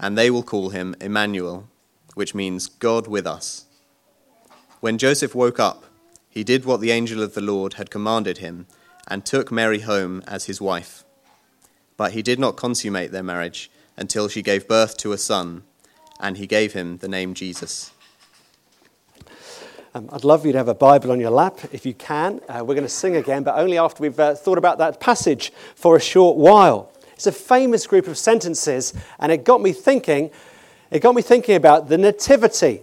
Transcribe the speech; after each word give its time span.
and 0.00 0.16
they 0.16 0.30
will 0.30 0.42
call 0.42 0.70
him 0.70 0.96
Emmanuel, 1.00 1.68
which 2.14 2.34
means 2.34 2.66
God 2.66 3.06
with 3.06 3.26
us. 3.26 3.66
When 4.80 4.96
Joseph 4.96 5.34
woke 5.34 5.60
up, 5.60 5.84
he 6.30 6.42
did 6.42 6.64
what 6.64 6.80
the 6.80 6.90
angel 6.90 7.22
of 7.22 7.34
the 7.34 7.42
Lord 7.42 7.74
had 7.74 7.90
commanded 7.90 8.38
him 8.38 8.66
and 9.06 9.24
took 9.24 9.52
Mary 9.52 9.80
home 9.80 10.22
as 10.26 10.46
his 10.46 10.60
wife. 10.60 11.04
But 11.98 12.12
he 12.12 12.22
did 12.22 12.38
not 12.38 12.56
consummate 12.56 13.12
their 13.12 13.22
marriage 13.22 13.70
until 13.96 14.28
she 14.28 14.40
gave 14.40 14.66
birth 14.66 14.96
to 14.98 15.12
a 15.12 15.18
son, 15.18 15.64
and 16.18 16.38
he 16.38 16.46
gave 16.46 16.72
him 16.72 16.96
the 16.98 17.08
name 17.08 17.34
Jesus. 17.34 17.92
Um, 19.92 20.08
I'd 20.12 20.24
love 20.24 20.46
you 20.46 20.52
to 20.52 20.58
have 20.58 20.68
a 20.68 20.74
Bible 20.74 21.10
on 21.10 21.20
your 21.20 21.32
lap 21.32 21.58
if 21.72 21.84
you 21.84 21.92
can. 21.92 22.40
Uh, 22.48 22.64
we're 22.64 22.74
going 22.74 22.84
to 22.84 22.88
sing 22.88 23.16
again, 23.16 23.42
but 23.42 23.56
only 23.56 23.76
after 23.76 24.02
we've 24.02 24.18
uh, 24.18 24.34
thought 24.34 24.56
about 24.56 24.78
that 24.78 25.00
passage 25.00 25.52
for 25.74 25.96
a 25.96 26.00
short 26.00 26.38
while. 26.38 26.90
It's 27.20 27.26
a 27.26 27.32
famous 27.32 27.86
group 27.86 28.06
of 28.06 28.16
sentences, 28.16 28.94
and 29.18 29.30
it 29.30 29.44
got 29.44 29.60
me 29.60 29.72
thinking. 29.72 30.30
It 30.90 31.00
got 31.00 31.14
me 31.14 31.20
thinking 31.20 31.54
about 31.54 31.90
the 31.90 31.98
nativity. 31.98 32.80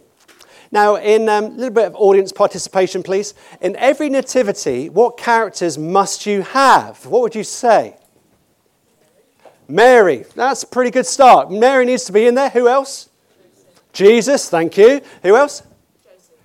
Now, 0.71 0.97
in 0.97 1.27
um, 1.27 1.45
a 1.45 1.47
little 1.47 1.73
bit 1.73 1.85
of 1.85 1.95
audience 1.95 2.31
participation, 2.31 3.01
please. 3.01 3.33
In 3.61 3.75
every 3.77 4.11
nativity, 4.11 4.89
what 4.89 5.17
characters 5.17 5.79
must 5.79 6.27
you 6.27 6.43
have? 6.43 7.03
What 7.07 7.23
would 7.23 7.33
you 7.33 7.43
say? 7.43 7.97
Mary. 9.67 10.23
That's 10.35 10.61
a 10.61 10.67
pretty 10.67 10.91
good 10.91 11.07
start. 11.07 11.49
Mary 11.49 11.85
needs 11.85 12.03
to 12.03 12.11
be 12.11 12.27
in 12.27 12.35
there. 12.35 12.51
Who 12.51 12.67
else? 12.67 13.09
Jesus, 13.91 14.51
thank 14.51 14.77
you. 14.77 15.01
Who 15.23 15.35
else? 15.35 15.63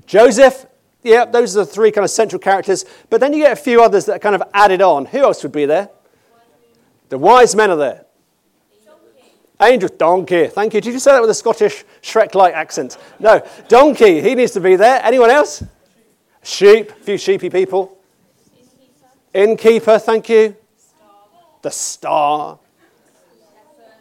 Joseph. 0.06 0.54
Joseph. 0.54 0.66
Yeah, 1.02 1.26
those 1.26 1.54
are 1.58 1.66
the 1.66 1.70
three 1.70 1.92
kind 1.92 2.06
of 2.06 2.10
central 2.10 2.40
characters. 2.40 2.86
But 3.10 3.20
then 3.20 3.34
you 3.34 3.42
get 3.42 3.52
a 3.52 3.62
few 3.62 3.82
others 3.82 4.06
that 4.06 4.16
are 4.16 4.18
kind 4.18 4.34
of 4.34 4.42
added 4.54 4.80
on. 4.80 5.04
Who 5.04 5.18
else 5.18 5.42
would 5.42 5.52
be 5.52 5.66
there? 5.66 5.90
The 7.12 7.18
wise 7.18 7.54
men 7.54 7.68
are 7.68 7.76
there. 7.76 8.06
Angel, 9.60 9.90
donkey. 9.90 10.46
Thank 10.46 10.72
you. 10.72 10.80
Did 10.80 10.94
you 10.94 10.98
say 10.98 11.12
that 11.12 11.20
with 11.20 11.28
a 11.28 11.34
Scottish 11.34 11.84
Shrek 12.00 12.34
like 12.34 12.54
accent? 12.54 12.96
No. 13.20 13.46
Donkey. 13.68 14.22
He 14.22 14.34
needs 14.34 14.52
to 14.52 14.60
be 14.60 14.76
there. 14.76 14.98
Anyone 15.04 15.28
else? 15.28 15.62
Sheep. 16.42 16.90
A 16.90 16.94
few 16.94 17.18
sheepy 17.18 17.50
people. 17.50 17.98
Innkeeper. 19.34 19.98
Thank 19.98 20.30
you. 20.30 20.56
The 21.60 21.70
star 21.70 22.58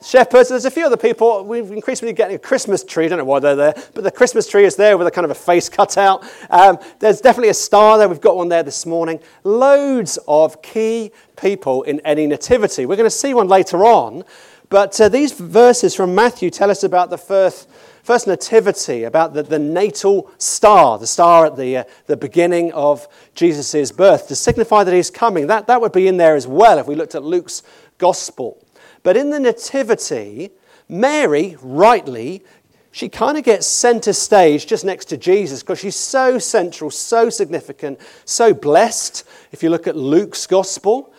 shepherds. 0.03 0.49
There's 0.49 0.65
a 0.65 0.71
few 0.71 0.85
other 0.85 0.97
people. 0.97 1.43
We've 1.45 1.71
increasingly 1.71 2.13
getting 2.13 2.35
a 2.35 2.39
Christmas 2.39 2.83
tree. 2.83 3.05
I 3.05 3.09
don't 3.09 3.19
know 3.19 3.25
why 3.25 3.39
they're 3.39 3.55
there, 3.55 3.73
but 3.93 4.03
the 4.03 4.11
Christmas 4.11 4.47
tree 4.47 4.65
is 4.65 4.75
there 4.75 4.97
with 4.97 5.07
a 5.07 5.11
kind 5.11 5.25
of 5.25 5.31
a 5.31 5.35
face 5.35 5.69
cut 5.69 5.97
out. 5.97 6.23
Um, 6.49 6.79
there's 6.99 7.21
definitely 7.21 7.49
a 7.49 7.53
star 7.53 7.97
there. 7.97 8.09
We've 8.09 8.21
got 8.21 8.35
one 8.35 8.49
there 8.49 8.63
this 8.63 8.85
morning. 8.85 9.19
Loads 9.43 10.17
of 10.27 10.61
key 10.61 11.11
people 11.35 11.83
in 11.83 11.99
any 12.01 12.27
nativity. 12.27 12.85
We're 12.85 12.95
going 12.95 13.09
to 13.09 13.15
see 13.15 13.33
one 13.33 13.47
later 13.47 13.85
on, 13.85 14.23
but 14.69 14.99
uh, 14.99 15.09
these 15.09 15.33
verses 15.33 15.95
from 15.95 16.15
Matthew 16.15 16.49
tell 16.49 16.71
us 16.71 16.83
about 16.83 17.09
the 17.09 17.17
first. 17.17 17.69
First 18.03 18.25
nativity, 18.25 19.03
about 19.03 19.35
the, 19.35 19.43
the 19.43 19.59
natal 19.59 20.31
star, 20.39 20.97
the 20.97 21.05
star 21.05 21.45
at 21.45 21.55
the, 21.55 21.77
uh, 21.77 21.83
the 22.07 22.17
beginning 22.17 22.73
of 22.73 23.07
Jesus' 23.35 23.91
birth, 23.91 24.27
to 24.29 24.35
signify 24.35 24.83
that 24.83 24.91
he's 24.91 25.11
coming. 25.11 25.45
That, 25.45 25.67
that 25.67 25.79
would 25.79 25.91
be 25.91 26.07
in 26.07 26.17
there 26.17 26.35
as 26.35 26.47
well 26.47 26.79
if 26.79 26.87
we 26.87 26.95
looked 26.95 27.13
at 27.13 27.21
Luke's 27.21 27.61
gospel. 27.99 28.57
But 29.03 29.17
in 29.17 29.29
the 29.29 29.39
Nativity, 29.39 30.51
Mary, 30.87 31.57
rightly, 31.61 32.43
she 32.91 33.07
kind 33.07 33.37
of 33.37 33.43
gets 33.43 33.65
center 33.65 34.11
stage 34.11 34.67
just 34.67 34.83
next 34.83 35.05
to 35.05 35.17
Jesus 35.17 35.63
because 35.63 35.79
she's 35.79 35.95
so 35.95 36.37
central, 36.37 36.91
so 36.91 37.29
significant, 37.29 37.99
so 38.25 38.53
blessed. 38.53 39.23
If 39.51 39.63
you 39.63 39.69
look 39.69 39.87
at 39.87 39.95
Luke's 39.95 40.45
gospel. 40.45 41.13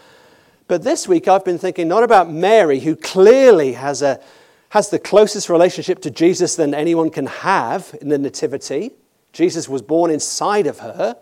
But 0.68 0.84
this 0.84 1.08
week 1.08 1.28
I've 1.28 1.44
been 1.44 1.58
thinking 1.58 1.88
not 1.88 2.02
about 2.02 2.30
Mary, 2.30 2.80
who 2.80 2.94
clearly 2.94 3.72
has, 3.72 4.02
a, 4.02 4.20
has 4.68 4.90
the 4.90 4.98
closest 4.98 5.48
relationship 5.48 6.00
to 6.02 6.10
Jesus 6.10 6.56
than 6.56 6.74
anyone 6.74 7.10
can 7.10 7.26
have 7.26 7.96
in 8.00 8.08
the 8.08 8.18
Nativity. 8.18 8.92
Jesus 9.32 9.68
was 9.68 9.80
born 9.80 10.10
inside 10.10 10.66
of 10.66 10.80
her. 10.80 11.16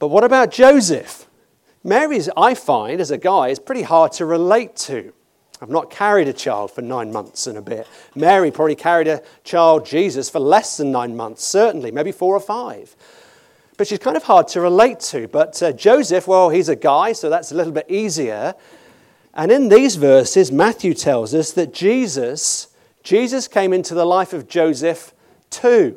But 0.00 0.08
what 0.08 0.24
about 0.24 0.50
Joseph? 0.50 1.26
Mary's, 1.84 2.28
I 2.36 2.54
find, 2.54 3.00
as 3.00 3.10
a 3.12 3.18
guy, 3.18 3.48
is 3.48 3.58
pretty 3.58 3.82
hard 3.82 4.12
to 4.12 4.26
relate 4.26 4.76
to. 4.76 5.12
I've 5.60 5.70
not 5.70 5.90
carried 5.90 6.28
a 6.28 6.32
child 6.32 6.70
for 6.70 6.82
nine 6.82 7.12
months 7.12 7.46
and 7.46 7.58
a 7.58 7.62
bit. 7.62 7.86
Mary 8.14 8.50
probably 8.50 8.76
carried 8.76 9.08
a 9.08 9.22
child, 9.42 9.84
Jesus, 9.84 10.30
for 10.30 10.38
less 10.38 10.76
than 10.76 10.92
nine 10.92 11.16
months, 11.16 11.44
certainly, 11.44 11.90
maybe 11.90 12.12
four 12.12 12.36
or 12.36 12.40
five. 12.40 12.94
But 13.76 13.86
she's 13.86 13.98
kind 13.98 14.16
of 14.16 14.24
hard 14.24 14.48
to 14.48 14.60
relate 14.60 15.00
to. 15.00 15.26
But 15.28 15.62
uh, 15.62 15.72
Joseph, 15.72 16.28
well, 16.28 16.50
he's 16.50 16.68
a 16.68 16.76
guy, 16.76 17.12
so 17.12 17.28
that's 17.28 17.52
a 17.52 17.54
little 17.54 17.72
bit 17.72 17.86
easier. 17.88 18.54
And 19.34 19.50
in 19.52 19.68
these 19.68 19.96
verses, 19.96 20.50
Matthew 20.50 20.94
tells 20.94 21.34
us 21.34 21.52
that 21.52 21.72
Jesus, 21.72 22.68
Jesus 23.02 23.48
came 23.48 23.72
into 23.72 23.94
the 23.94 24.04
life 24.04 24.32
of 24.32 24.48
Joseph 24.48 25.12
too. 25.50 25.96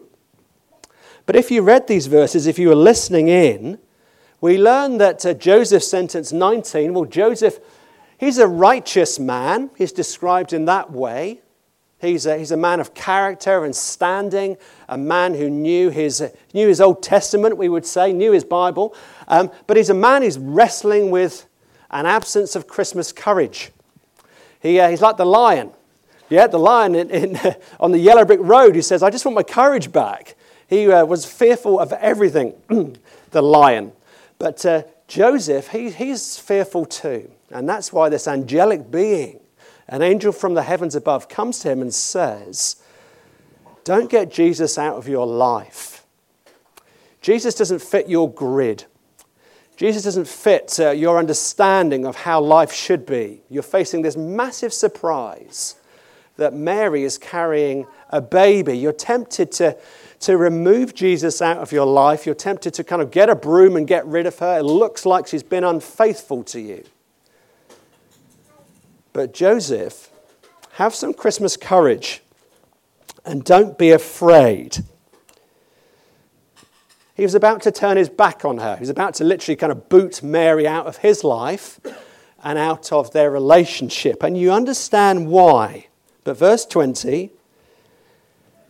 But 1.25 1.35
if 1.35 1.51
you 1.51 1.61
read 1.61 1.87
these 1.87 2.07
verses, 2.07 2.47
if 2.47 2.59
you 2.59 2.67
were 2.67 2.75
listening 2.75 3.27
in, 3.27 3.79
we 4.41 4.57
learn 4.57 4.97
that 4.97 5.25
uh, 5.25 5.33
Joseph 5.33 5.83
sentence 5.83 6.31
19, 6.31 6.93
well, 6.93 7.05
Joseph 7.05 7.59
He's 8.21 8.37
a 8.37 8.47
righteous 8.47 9.17
man. 9.17 9.71
He's 9.75 9.91
described 9.91 10.53
in 10.53 10.65
that 10.65 10.91
way. 10.91 11.41
He's 11.99 12.27
a, 12.27 12.37
he's 12.37 12.51
a 12.51 12.57
man 12.57 12.79
of 12.79 12.93
character 12.93 13.65
and 13.65 13.75
standing, 13.75 14.57
a 14.87 14.95
man 14.95 15.33
who 15.33 15.49
knew 15.49 15.89
his, 15.89 16.31
knew 16.53 16.67
his 16.67 16.79
Old 16.79 17.01
Testament, 17.01 17.57
we 17.57 17.67
would 17.67 17.83
say, 17.83 18.13
knew 18.13 18.31
his 18.31 18.43
Bible. 18.43 18.95
Um, 19.27 19.49
but 19.65 19.75
he's 19.75 19.89
a 19.89 19.95
man 19.95 20.21
who's 20.21 20.37
wrestling 20.37 21.09
with 21.09 21.47
an 21.89 22.05
absence 22.05 22.55
of 22.55 22.67
Christmas 22.67 23.11
courage. 23.11 23.71
He, 24.59 24.79
uh, 24.79 24.89
he's 24.89 25.01
like 25.01 25.17
the 25.17 25.25
lion. 25.25 25.71
Yeah, 26.29 26.45
the 26.45 26.59
lion 26.59 26.93
in, 26.93 27.09
in, 27.09 27.39
on 27.79 27.91
the 27.91 27.97
yellow 27.97 28.23
brick 28.23 28.39
road 28.39 28.75
He 28.75 28.83
says, 28.83 29.01
I 29.01 29.09
just 29.09 29.25
want 29.25 29.35
my 29.35 29.41
courage 29.41 29.91
back. 29.91 30.35
He 30.67 30.91
uh, 30.91 31.05
was 31.05 31.25
fearful 31.25 31.79
of 31.79 31.91
everything, 31.93 32.53
the 33.31 33.41
lion. 33.41 33.93
But 34.37 34.63
uh, 34.63 34.83
Joseph, 35.07 35.69
he, 35.69 35.89
he's 35.89 36.37
fearful 36.37 36.85
too. 36.85 37.31
And 37.53 37.67
that's 37.67 37.91
why 37.91 38.09
this 38.09 38.27
angelic 38.27 38.91
being, 38.91 39.39
an 39.87 40.01
angel 40.01 40.31
from 40.31 40.53
the 40.53 40.63
heavens 40.63 40.95
above, 40.95 41.29
comes 41.29 41.59
to 41.59 41.71
him 41.71 41.81
and 41.81 41.93
says, 41.93 42.81
Don't 43.83 44.09
get 44.09 44.31
Jesus 44.31 44.77
out 44.77 44.95
of 44.95 45.07
your 45.07 45.27
life. 45.27 46.05
Jesus 47.21 47.55
doesn't 47.55 47.81
fit 47.81 48.09
your 48.09 48.31
grid. 48.31 48.85
Jesus 49.77 50.03
doesn't 50.03 50.27
fit 50.27 50.79
uh, 50.79 50.91
your 50.91 51.17
understanding 51.17 52.05
of 52.05 52.15
how 52.15 52.39
life 52.39 52.71
should 52.71 53.05
be. 53.05 53.41
You're 53.49 53.63
facing 53.63 54.01
this 54.01 54.15
massive 54.15 54.73
surprise 54.73 55.75
that 56.37 56.53
Mary 56.53 57.03
is 57.03 57.17
carrying 57.17 57.85
a 58.09 58.21
baby. 58.21 58.77
You're 58.77 58.93
tempted 58.93 59.51
to, 59.53 59.77
to 60.21 60.37
remove 60.37 60.93
Jesus 60.93 61.41
out 61.41 61.57
of 61.57 61.71
your 61.71 61.85
life. 61.85 62.25
You're 62.25 62.35
tempted 62.35 62.73
to 62.75 62.83
kind 62.83 63.01
of 63.01 63.11
get 63.11 63.29
a 63.29 63.35
broom 63.35 63.75
and 63.75 63.87
get 63.87 64.05
rid 64.05 64.25
of 64.25 64.37
her. 64.39 64.59
It 64.59 64.63
looks 64.63 65.05
like 65.05 65.27
she's 65.27 65.43
been 65.43 65.63
unfaithful 65.63 66.43
to 66.45 66.59
you. 66.59 66.83
But 69.13 69.33
Joseph, 69.33 70.09
have 70.73 70.95
some 70.95 71.13
Christmas 71.13 71.57
courage 71.57 72.21
and 73.25 73.43
don't 73.43 73.77
be 73.77 73.91
afraid. 73.91 74.77
He 77.15 77.23
was 77.23 77.35
about 77.35 77.61
to 77.63 77.71
turn 77.71 77.97
his 77.97 78.09
back 78.09 78.45
on 78.45 78.57
her. 78.57 78.75
He 78.75 78.79
was 78.79 78.89
about 78.89 79.15
to 79.15 79.23
literally 79.23 79.55
kind 79.55 79.71
of 79.71 79.89
boot 79.89 80.23
Mary 80.23 80.67
out 80.67 80.87
of 80.87 80.97
his 80.97 81.23
life 81.23 81.79
and 82.43 82.57
out 82.57 82.91
of 82.91 83.11
their 83.11 83.29
relationship. 83.29 84.23
And 84.23 84.37
you 84.37 84.51
understand 84.51 85.27
why. 85.27 85.87
But 86.23 86.37
verse 86.37 86.65
20 86.65 87.29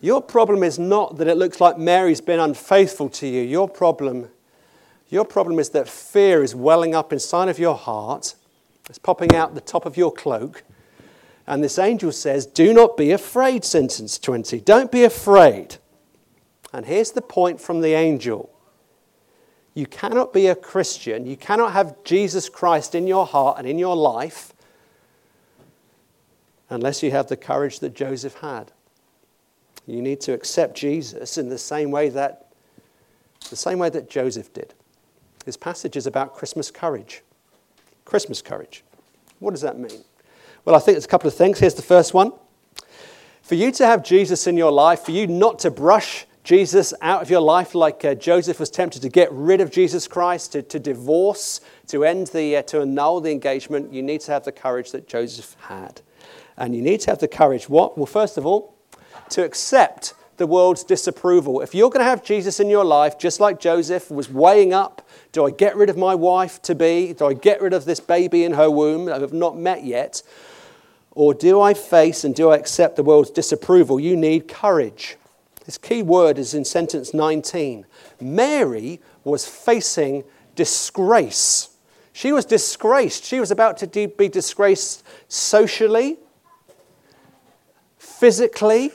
Your 0.01 0.21
problem 0.21 0.63
is 0.63 0.79
not 0.79 1.17
that 1.17 1.27
it 1.27 1.37
looks 1.37 1.61
like 1.61 1.77
Mary's 1.77 2.21
been 2.21 2.39
unfaithful 2.39 3.09
to 3.09 3.27
you. 3.27 3.41
Your 3.41 3.69
problem, 3.69 4.29
your 5.09 5.23
problem 5.23 5.59
is 5.59 5.69
that 5.69 5.87
fear 5.87 6.43
is 6.43 6.55
welling 6.55 6.95
up 6.95 7.13
inside 7.13 7.47
of 7.47 7.59
your 7.59 7.75
heart. 7.75 8.35
It's 8.91 8.97
popping 8.97 9.33
out 9.33 9.55
the 9.55 9.61
top 9.61 9.85
of 9.85 9.95
your 9.95 10.11
cloak. 10.11 10.63
And 11.47 11.63
this 11.63 11.79
angel 11.79 12.11
says, 12.11 12.45
Do 12.45 12.73
not 12.73 12.97
be 12.97 13.11
afraid, 13.11 13.63
sentence 13.63 14.19
20. 14.19 14.59
Don't 14.59 14.91
be 14.91 15.05
afraid. 15.05 15.77
And 16.73 16.85
here's 16.85 17.11
the 17.11 17.21
point 17.21 17.61
from 17.61 17.79
the 17.79 17.93
angel 17.93 18.49
you 19.73 19.85
cannot 19.85 20.33
be 20.33 20.47
a 20.47 20.55
Christian, 20.55 21.25
you 21.25 21.37
cannot 21.37 21.71
have 21.71 22.03
Jesus 22.03 22.49
Christ 22.49 22.93
in 22.93 23.07
your 23.07 23.25
heart 23.25 23.59
and 23.59 23.65
in 23.65 23.79
your 23.79 23.95
life 23.95 24.51
unless 26.69 27.01
you 27.01 27.11
have 27.11 27.27
the 27.27 27.37
courage 27.37 27.79
that 27.79 27.93
Joseph 27.93 28.33
had. 28.39 28.73
You 29.87 30.01
need 30.01 30.19
to 30.21 30.33
accept 30.33 30.75
Jesus 30.75 31.37
in 31.37 31.47
the 31.47 31.57
same 31.57 31.91
way 31.91 32.09
that 32.09 32.51
the 33.49 33.55
same 33.55 33.79
way 33.79 33.89
that 33.89 34.09
Joseph 34.09 34.51
did. 34.51 34.73
This 35.45 35.55
passage 35.55 35.95
is 35.95 36.05
about 36.05 36.35
Christmas 36.35 36.69
courage. 36.69 37.23
Christmas 38.05 38.41
courage. 38.41 38.83
What 39.39 39.51
does 39.51 39.61
that 39.61 39.79
mean? 39.79 40.03
Well, 40.65 40.75
I 40.75 40.79
think 40.79 40.95
there's 40.95 41.05
a 41.05 41.09
couple 41.09 41.27
of 41.27 41.33
things. 41.33 41.59
Here's 41.59 41.73
the 41.73 41.81
first 41.81 42.13
one. 42.13 42.33
For 43.41 43.55
you 43.55 43.71
to 43.73 43.85
have 43.85 44.03
Jesus 44.03 44.47
in 44.47 44.55
your 44.57 44.71
life, 44.71 45.01
for 45.01 45.11
you 45.11 45.27
not 45.27 45.59
to 45.59 45.71
brush 45.71 46.25
Jesus 46.43 46.93
out 47.01 47.21
of 47.21 47.29
your 47.29 47.41
life 47.41 47.75
like 47.75 48.03
uh, 48.03 48.15
Joseph 48.15 48.59
was 48.59 48.69
tempted 48.69 49.01
to 49.03 49.09
get 49.09 49.31
rid 49.31 49.61
of 49.61 49.71
Jesus 49.71 50.07
Christ, 50.07 50.53
to, 50.53 50.61
to 50.63 50.79
divorce, 50.79 51.61
to 51.87 52.03
end 52.03 52.27
the, 52.27 52.57
uh, 52.57 52.61
to 52.63 52.81
annul 52.81 53.21
the 53.21 53.31
engagement, 53.31 53.93
you 53.93 54.01
need 54.01 54.21
to 54.21 54.31
have 54.31 54.43
the 54.43 54.51
courage 54.51 54.91
that 54.91 55.07
Joseph 55.07 55.55
had. 55.61 56.01
And 56.57 56.75
you 56.75 56.81
need 56.81 57.01
to 57.01 57.11
have 57.11 57.19
the 57.19 57.27
courage, 57.27 57.69
what? 57.69 57.97
Well, 57.97 58.05
first 58.05 58.37
of 58.37 58.45
all, 58.45 58.75
to 59.29 59.43
accept 59.43 60.13
the 60.41 60.47
world's 60.47 60.83
disapproval. 60.83 61.61
If 61.61 61.75
you're 61.75 61.91
going 61.91 62.03
to 62.03 62.09
have 62.09 62.23
Jesus 62.23 62.59
in 62.59 62.67
your 62.67 62.83
life, 62.83 63.19
just 63.19 63.39
like 63.39 63.59
Joseph 63.59 64.09
was 64.09 64.27
weighing 64.27 64.73
up, 64.73 65.07
do 65.31 65.45
I 65.45 65.51
get 65.51 65.75
rid 65.75 65.87
of 65.87 65.97
my 65.97 66.15
wife 66.15 66.59
to 66.63 66.73
be? 66.73 67.13
Do 67.13 67.27
I 67.27 67.33
get 67.33 67.61
rid 67.61 67.73
of 67.73 67.85
this 67.85 67.99
baby 67.99 68.43
in 68.43 68.53
her 68.53 68.71
womb 68.71 69.05
that 69.05 69.17
I 69.17 69.19
have 69.19 69.33
not 69.33 69.55
met 69.55 69.83
yet? 69.83 70.23
Or 71.11 71.35
do 71.35 71.61
I 71.61 71.75
face 71.75 72.23
and 72.23 72.33
do 72.33 72.49
I 72.49 72.57
accept 72.57 72.95
the 72.95 73.03
world's 73.03 73.29
disapproval? 73.29 73.99
You 73.99 74.17
need 74.17 74.47
courage. 74.47 75.15
This 75.67 75.77
key 75.77 76.01
word 76.01 76.39
is 76.39 76.55
in 76.55 76.65
sentence 76.65 77.13
19. 77.13 77.85
Mary 78.19 78.99
was 79.23 79.45
facing 79.45 80.23
disgrace. 80.55 81.69
She 82.13 82.31
was 82.31 82.45
disgraced. 82.45 83.25
She 83.25 83.39
was 83.39 83.51
about 83.51 83.77
to 83.77 84.07
be 84.07 84.27
disgraced 84.27 85.03
socially, 85.27 86.17
physically, 87.99 88.91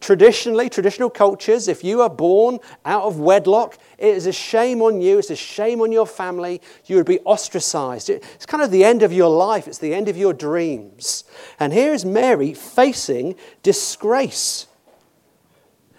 traditionally, 0.00 0.68
traditional 0.68 1.10
cultures. 1.10 1.68
If 1.68 1.82
you 1.82 2.00
are 2.02 2.10
born 2.10 2.58
out 2.84 3.04
of 3.04 3.18
wedlock, 3.18 3.78
it 3.98 4.14
is 4.14 4.26
a 4.26 4.32
shame 4.32 4.82
on 4.82 5.00
you, 5.00 5.18
it's 5.18 5.30
a 5.30 5.36
shame 5.36 5.80
on 5.80 5.92
your 5.92 6.06
family. 6.06 6.60
You 6.86 6.96
would 6.96 7.06
be 7.06 7.20
ostracized. 7.20 8.10
It's 8.10 8.46
kind 8.46 8.62
of 8.62 8.70
the 8.70 8.84
end 8.84 9.02
of 9.02 9.12
your 9.12 9.30
life, 9.30 9.66
it's 9.66 9.78
the 9.78 9.94
end 9.94 10.08
of 10.08 10.16
your 10.16 10.32
dreams. 10.32 11.24
And 11.58 11.72
here 11.72 11.92
is 11.92 12.04
Mary 12.04 12.54
facing 12.54 13.36
disgrace. 13.62 14.66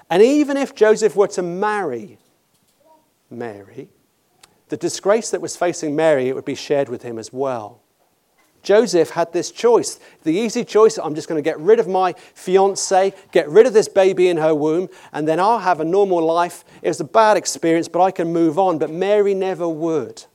And 0.09 0.21
even 0.23 0.57
if 0.57 0.73
Joseph 0.73 1.15
were 1.15 1.27
to 1.29 1.41
marry 1.41 2.17
Mary, 3.29 3.89
the 4.69 4.77
disgrace 4.77 5.31
that 5.31 5.41
was 5.41 5.57
facing 5.57 5.95
Mary, 5.95 6.29
it 6.29 6.35
would 6.35 6.45
be 6.45 6.55
shared 6.55 6.89
with 6.89 7.03
him 7.03 7.17
as 7.17 7.33
well. 7.33 7.81
Joseph 8.67 9.11
had 9.11 9.31
this 9.31 9.49
choice 9.49 9.97
the 10.23 10.33
easy 10.33 10.65
choice 10.65 10.97
I'm 10.97 11.15
just 11.15 11.29
going 11.29 11.41
to 11.41 11.49
get 11.49 11.57
rid 11.57 11.79
of 11.79 11.87
my 11.87 12.11
fiance, 12.11 13.13
get 13.31 13.47
rid 13.47 13.65
of 13.65 13.71
this 13.71 13.87
baby 13.87 14.27
in 14.27 14.35
her 14.35 14.53
womb, 14.53 14.89
and 15.13 15.25
then 15.25 15.39
I'll 15.39 15.59
have 15.59 15.79
a 15.79 15.85
normal 15.85 16.19
life. 16.19 16.65
It 16.81 16.89
was 16.89 16.99
a 16.99 17.05
bad 17.05 17.37
experience, 17.37 17.87
but 17.87 18.01
I 18.01 18.11
can 18.11 18.33
move 18.33 18.59
on. 18.59 18.77
But 18.77 18.89
Mary 18.89 19.33
never 19.33 19.69
would. 19.69 20.25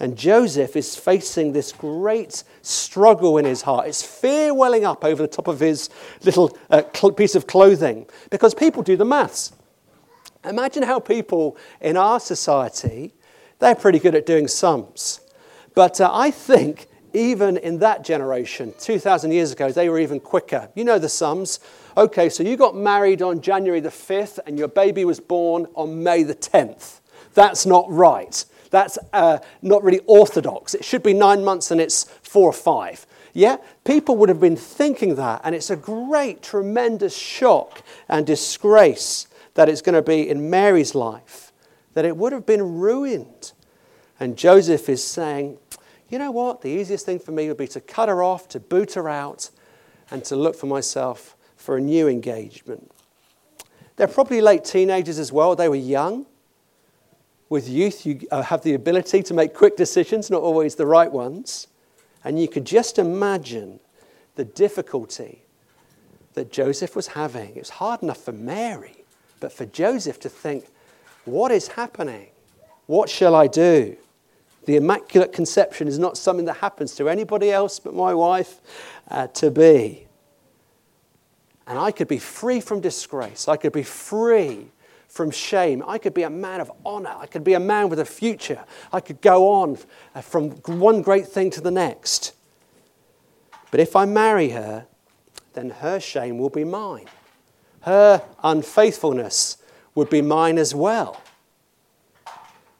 And 0.00 0.16
Joseph 0.16 0.74
is 0.74 0.96
facing 0.96 1.52
this 1.52 1.70
great 1.70 2.44
struggle 2.62 3.36
in 3.36 3.44
his 3.44 3.60
heart. 3.60 3.88
It's 3.88 4.02
fear 4.02 4.54
welling 4.54 4.86
up 4.86 5.04
over 5.04 5.20
the 5.20 5.28
top 5.28 5.48
of 5.48 5.60
his 5.60 5.90
little 6.22 6.56
uh, 6.70 6.80
cl- 6.94 7.12
piece 7.12 7.34
of 7.34 7.46
clothing 7.46 8.06
because 8.30 8.54
people 8.54 8.82
do 8.82 8.96
the 8.96 9.04
maths. 9.04 9.52
Imagine 10.44 10.82
how 10.82 10.98
people 10.98 11.58
in 11.82 11.98
our 11.98 12.20
society, 12.20 13.12
they're 13.58 13.74
pretty 13.74 13.98
good 13.98 14.14
at 14.14 14.24
doing 14.24 14.48
sums. 14.48 15.20
But 15.74 16.00
uh, 16.00 16.08
I 16.10 16.30
think 16.30 16.88
even 17.18 17.56
in 17.56 17.80
that 17.80 18.04
generation, 18.04 18.72
2,000 18.78 19.32
years 19.32 19.50
ago, 19.50 19.72
they 19.72 19.88
were 19.88 19.98
even 19.98 20.20
quicker. 20.20 20.68
You 20.76 20.84
know 20.84 21.00
the 21.00 21.08
sums. 21.08 21.58
Okay, 21.96 22.28
so 22.28 22.44
you 22.44 22.56
got 22.56 22.76
married 22.76 23.22
on 23.22 23.40
January 23.40 23.80
the 23.80 23.88
5th 23.88 24.38
and 24.46 24.56
your 24.56 24.68
baby 24.68 25.04
was 25.04 25.18
born 25.18 25.66
on 25.74 26.04
May 26.04 26.22
the 26.22 26.36
10th. 26.36 27.00
That's 27.34 27.66
not 27.66 27.90
right. 27.90 28.44
That's 28.70 28.98
uh, 29.12 29.38
not 29.62 29.82
really 29.82 30.00
orthodox. 30.06 30.74
It 30.74 30.84
should 30.84 31.02
be 31.02 31.12
nine 31.12 31.44
months 31.44 31.72
and 31.72 31.80
it's 31.80 32.04
four 32.04 32.48
or 32.48 32.52
five. 32.52 33.04
Yeah? 33.32 33.56
People 33.84 34.16
would 34.18 34.28
have 34.28 34.40
been 34.40 34.56
thinking 34.56 35.16
that, 35.16 35.40
and 35.42 35.56
it's 35.56 35.70
a 35.70 35.76
great, 35.76 36.40
tremendous 36.40 37.16
shock 37.16 37.82
and 38.08 38.24
disgrace 38.24 39.26
that 39.54 39.68
it's 39.68 39.82
going 39.82 39.96
to 39.96 40.02
be 40.02 40.28
in 40.28 40.50
Mary's 40.50 40.94
life, 40.94 41.52
that 41.94 42.04
it 42.04 42.16
would 42.16 42.32
have 42.32 42.46
been 42.46 42.78
ruined. 42.78 43.52
And 44.20 44.36
Joseph 44.36 44.88
is 44.88 45.04
saying, 45.04 45.58
you 46.08 46.18
know 46.18 46.30
what? 46.30 46.62
The 46.62 46.68
easiest 46.68 47.04
thing 47.04 47.18
for 47.18 47.32
me 47.32 47.48
would 47.48 47.56
be 47.56 47.68
to 47.68 47.80
cut 47.80 48.08
her 48.08 48.22
off, 48.22 48.48
to 48.48 48.60
boot 48.60 48.94
her 48.94 49.08
out, 49.08 49.50
and 50.10 50.24
to 50.24 50.36
look 50.36 50.56
for 50.56 50.66
myself 50.66 51.36
for 51.56 51.76
a 51.76 51.80
new 51.80 52.08
engagement. 52.08 52.90
They're 53.96 54.08
probably 54.08 54.40
late 54.40 54.64
teenagers 54.64 55.18
as 55.18 55.32
well. 55.32 55.54
They 55.56 55.68
were 55.68 55.74
young. 55.74 56.26
With 57.48 57.68
youth, 57.68 58.06
you 58.06 58.20
uh, 58.30 58.42
have 58.42 58.62
the 58.62 58.74
ability 58.74 59.22
to 59.24 59.34
make 59.34 59.54
quick 59.54 59.76
decisions, 59.76 60.30
not 60.30 60.42
always 60.42 60.76
the 60.76 60.86
right 60.86 61.10
ones. 61.10 61.66
And 62.24 62.40
you 62.40 62.48
could 62.48 62.64
just 62.64 62.98
imagine 62.98 63.80
the 64.36 64.44
difficulty 64.44 65.42
that 66.34 66.52
Joseph 66.52 66.94
was 66.94 67.08
having. 67.08 67.56
It 67.56 67.58
was 67.58 67.70
hard 67.70 68.02
enough 68.02 68.22
for 68.22 68.32
Mary, 68.32 69.04
but 69.40 69.52
for 69.52 69.66
Joseph 69.66 70.20
to 70.20 70.28
think, 70.28 70.66
what 71.24 71.50
is 71.50 71.68
happening? 71.68 72.28
What 72.86 73.10
shall 73.10 73.34
I 73.34 73.48
do? 73.48 73.96
The 74.68 74.76
Immaculate 74.76 75.32
Conception 75.32 75.88
is 75.88 75.98
not 75.98 76.18
something 76.18 76.44
that 76.44 76.58
happens 76.58 76.94
to 76.96 77.08
anybody 77.08 77.50
else 77.50 77.78
but 77.78 77.94
my 77.94 78.12
wife 78.12 78.60
uh, 79.10 79.26
to 79.28 79.50
be. 79.50 80.06
And 81.66 81.78
I 81.78 81.90
could 81.90 82.06
be 82.06 82.18
free 82.18 82.60
from 82.60 82.82
disgrace. 82.82 83.48
I 83.48 83.56
could 83.56 83.72
be 83.72 83.82
free 83.82 84.66
from 85.08 85.30
shame. 85.30 85.82
I 85.88 85.96
could 85.96 86.12
be 86.12 86.24
a 86.24 86.28
man 86.28 86.60
of 86.60 86.70
honor. 86.84 87.14
I 87.18 87.24
could 87.24 87.44
be 87.44 87.54
a 87.54 87.60
man 87.60 87.88
with 87.88 87.98
a 87.98 88.04
future. 88.04 88.62
I 88.92 89.00
could 89.00 89.22
go 89.22 89.50
on 89.50 89.78
uh, 90.14 90.20
from 90.20 90.50
one 90.50 91.00
great 91.00 91.26
thing 91.26 91.48
to 91.52 91.62
the 91.62 91.70
next. 91.70 92.34
But 93.70 93.80
if 93.80 93.96
I 93.96 94.04
marry 94.04 94.50
her, 94.50 94.86
then 95.54 95.70
her 95.70 95.98
shame 95.98 96.36
will 96.36 96.50
be 96.50 96.64
mine. 96.64 97.06
Her 97.80 98.22
unfaithfulness 98.44 99.56
would 99.94 100.10
be 100.10 100.20
mine 100.20 100.58
as 100.58 100.74
well. 100.74 101.22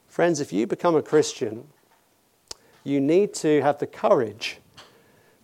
Friends, 0.07 0.39
if 0.39 0.53
you 0.53 0.67
become 0.67 0.95
a 0.95 1.01
Christian, 1.01 1.67
you 2.89 3.01
need 3.01 3.35
to 3.35 3.61
have 3.63 3.79
the 3.79 3.87
courage 3.87 4.59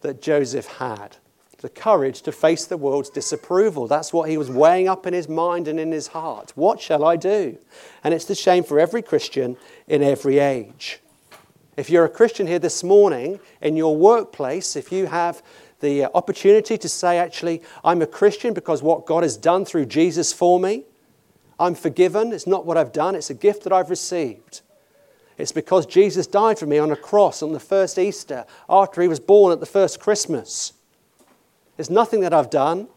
that 0.01 0.21
Joseph 0.21 0.67
had 0.67 1.17
the 1.65 1.71
courage 1.71 2.21
to 2.21 2.31
face 2.31 2.67
the 2.67 2.77
world's 2.77 3.09
disapproval. 3.09 3.89
That's 3.89 4.13
what 4.13 4.29
he 4.29 4.37
was 4.37 4.51
weighing 4.51 4.87
up 4.87 5.07
in 5.07 5.15
his 5.15 5.31
mind 5.31 5.67
and 5.67 5.81
in 5.81 5.93
his 5.93 6.09
heart. 6.09 6.53
What 6.57 6.79
shall 6.79 7.03
I 7.07 7.17
do? 7.17 7.57
And 8.05 8.13
it's 8.13 8.27
the 8.27 8.35
shame 8.35 8.65
for 8.65 8.79
every 8.79 9.01
Christian 9.01 9.57
in 9.89 10.03
every 10.03 10.41
age. 10.41 11.01
If 11.79 11.89
you're 11.89 12.05
a 12.05 12.11
Christian 12.11 12.47
here 12.47 12.59
this 12.59 12.85
morning, 12.85 13.41
in 13.63 13.77
your 13.77 13.97
workplace, 13.97 14.77
if 14.77 14.93
you 14.93 15.07
have 15.07 15.43
the 15.81 16.05
uh, 16.05 16.11
opportunity 16.15 16.77
to 16.77 16.87
say, 16.87 17.17
actually, 17.17 17.63
I'm 17.83 18.03
a 18.03 18.07
Christian 18.07 18.53
because 18.53 18.83
what 18.83 19.07
God 19.07 19.23
has 19.23 19.39
done 19.39 19.65
through 19.65 19.87
Jesus 19.87 20.35
for 20.35 20.61
me, 20.61 20.85
I'm 21.59 21.75
forgiven. 21.75 22.35
It's 22.35 22.47
not 22.47 22.67
what 22.67 22.77
I've 22.77 22.93
done, 22.93 23.15
it's 23.15 23.31
a 23.31 23.35
gift 23.35 23.65
that 23.65 23.73
I've 23.73 23.89
received. 23.89 24.61
It's 25.37 25.53
because 25.53 25.87
Jesus 25.87 26.27
died 26.27 26.59
for 26.59 26.67
me 26.67 26.79
on 26.79 26.91
a 26.91 26.97
cross 26.97 27.43
on 27.43 27.53
the 27.53 27.61
first 27.61 27.99
Easter 27.99 28.45
after 28.69 29.03
he 29.03 29.09
was 29.09 29.21
born 29.21 29.53
at 29.53 29.61
the 29.61 29.67
first 29.67 30.01
Christmas. 30.01 30.73
It's 31.77 31.91
nothing 31.91 32.21
that 32.21 32.33
I've 32.33 32.51
done. 32.51 32.89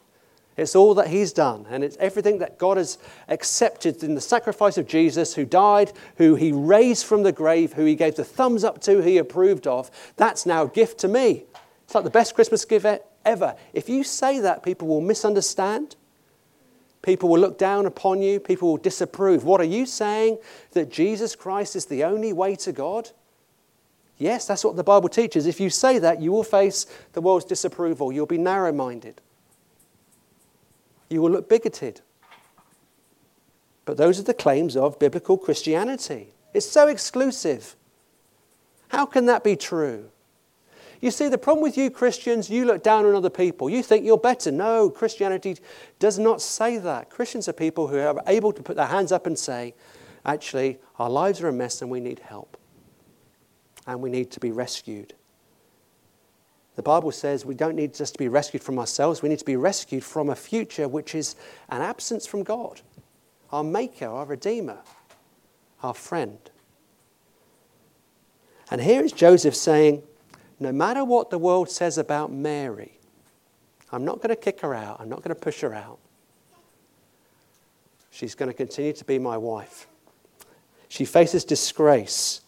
It's 0.57 0.75
all 0.75 0.95
that 0.95 1.07
He's 1.07 1.31
done. 1.31 1.67
And 1.69 1.83
it's 1.83 1.97
everything 1.97 2.39
that 2.39 2.57
God 2.57 2.77
has 2.77 2.97
accepted 3.27 4.03
in 4.03 4.15
the 4.15 4.21
sacrifice 4.21 4.77
of 4.77 4.87
Jesus, 4.87 5.35
who 5.35 5.45
died, 5.45 5.93
who 6.17 6.35
He 6.35 6.51
raised 6.51 7.05
from 7.05 7.23
the 7.23 7.31
grave, 7.31 7.73
who 7.73 7.85
He 7.85 7.95
gave 7.95 8.15
the 8.15 8.23
thumbs 8.23 8.63
up 8.63 8.81
to, 8.81 9.01
He 9.01 9.19
approved 9.19 9.67
of. 9.67 9.91
That's 10.17 10.45
now 10.45 10.63
a 10.63 10.67
gift 10.67 10.99
to 10.99 11.07
me. 11.07 11.43
It's 11.83 11.95
like 11.95 12.03
the 12.03 12.09
best 12.09 12.33
Christmas 12.35 12.65
gift 12.65 12.85
ever. 13.23 13.55
If 13.73 13.87
you 13.87 14.03
say 14.03 14.39
that, 14.39 14.63
people 14.63 14.87
will 14.87 15.01
misunderstand. 15.01 15.95
People 17.01 17.29
will 17.29 17.39
look 17.39 17.57
down 17.57 17.85
upon 17.85 18.21
you. 18.21 18.39
People 18.39 18.69
will 18.69 18.77
disapprove. 18.77 19.43
What 19.43 19.61
are 19.61 19.65
you 19.65 19.85
saying? 19.85 20.39
That 20.71 20.91
Jesus 20.91 21.35
Christ 21.35 21.75
is 21.75 21.85
the 21.85 22.03
only 22.03 22.33
way 22.33 22.55
to 22.57 22.71
God? 22.71 23.11
Yes, 24.17 24.47
that's 24.47 24.63
what 24.63 24.75
the 24.75 24.83
Bible 24.83 25.09
teaches. 25.09 25.45
If 25.45 25.59
you 25.59 25.69
say 25.69 25.99
that, 25.99 26.21
you 26.21 26.31
will 26.31 26.43
face 26.43 26.85
the 27.13 27.21
world's 27.21 27.45
disapproval. 27.45 28.11
You'll 28.11 28.25
be 28.25 28.37
narrow 28.37 28.73
minded. 28.73 29.21
You 31.09 31.21
will 31.21 31.31
look 31.31 31.47
bigoted. 31.47 32.01
But 33.85 33.97
those 33.97 34.19
are 34.19 34.23
the 34.23 34.33
claims 34.33 34.75
of 34.75 34.99
biblical 34.99 35.37
Christianity. 35.37 36.33
It's 36.53 36.69
so 36.69 36.87
exclusive. 36.87 37.75
How 38.89 39.05
can 39.05 39.27
that 39.27 39.43
be 39.43 39.55
true? 39.55 40.09
You 41.01 41.11
see, 41.11 41.29
the 41.29 41.37
problem 41.37 41.63
with 41.63 41.77
you 41.77 41.91
Christians, 41.91 42.49
you 42.49 42.65
look 42.65 42.83
down 42.83 43.05
on 43.05 43.13
other 43.13 43.29
people. 43.29 43.69
You 43.69 43.83
think 43.83 44.05
you're 44.05 44.17
better. 44.17 44.51
No, 44.51 44.89
Christianity 44.89 45.57
does 45.99 46.17
not 46.17 46.41
say 46.41 46.77
that. 46.79 47.09
Christians 47.09 47.47
are 47.47 47.53
people 47.53 47.87
who 47.87 47.99
are 47.99 48.21
able 48.25 48.51
to 48.51 48.63
put 48.63 48.75
their 48.75 48.87
hands 48.87 49.11
up 49.11 49.27
and 49.27 49.37
say, 49.37 49.75
actually, 50.25 50.79
our 50.97 51.09
lives 51.09 51.41
are 51.41 51.49
a 51.49 51.53
mess 51.53 51.81
and 51.81 51.91
we 51.91 51.99
need 51.99 52.19
help. 52.19 52.57
And 53.85 54.01
we 54.01 54.09
need 54.09 54.31
to 54.31 54.39
be 54.39 54.51
rescued. 54.51 55.13
The 56.75 56.83
Bible 56.83 57.11
says 57.11 57.43
we 57.43 57.55
don't 57.55 57.75
need 57.75 57.95
just 57.95 58.13
to 58.13 58.19
be 58.19 58.27
rescued 58.27 58.63
from 58.63 58.77
ourselves, 58.77 59.23
we 59.23 59.29
need 59.29 59.39
to 59.39 59.45
be 59.45 59.55
rescued 59.55 60.03
from 60.03 60.29
a 60.29 60.35
future 60.35 60.87
which 60.87 61.15
is 61.15 61.35
an 61.69 61.81
absence 61.81 62.27
from 62.27 62.43
God, 62.43 62.81
our 63.51 63.63
Maker, 63.63 64.07
our 64.07 64.25
Redeemer, 64.25 64.77
our 65.81 65.95
friend. 65.95 66.37
And 68.69 68.81
here 68.81 69.03
is 69.03 69.11
Joseph 69.11 69.55
saying, 69.55 70.03
no 70.59 70.71
matter 70.71 71.03
what 71.03 71.29
the 71.29 71.37
world 71.37 71.69
says 71.69 71.97
about 71.97 72.31
Mary, 72.31 72.99
I'm 73.91 74.03
not 74.03 74.17
going 74.17 74.29
to 74.29 74.35
kick 74.35 74.61
her 74.61 74.73
out, 74.73 74.99
I'm 74.99 75.09
not 75.09 75.23
going 75.23 75.35
to 75.35 75.41
push 75.41 75.61
her 75.61 75.73
out. 75.73 75.99
She's 78.11 78.33
going 78.33 78.49
to 78.49 78.53
continue 78.53 78.93
to 78.93 79.05
be 79.05 79.19
my 79.19 79.37
wife. 79.37 79.87
She 80.89 81.05
faces 81.05 81.45
disgrace. 81.45 82.41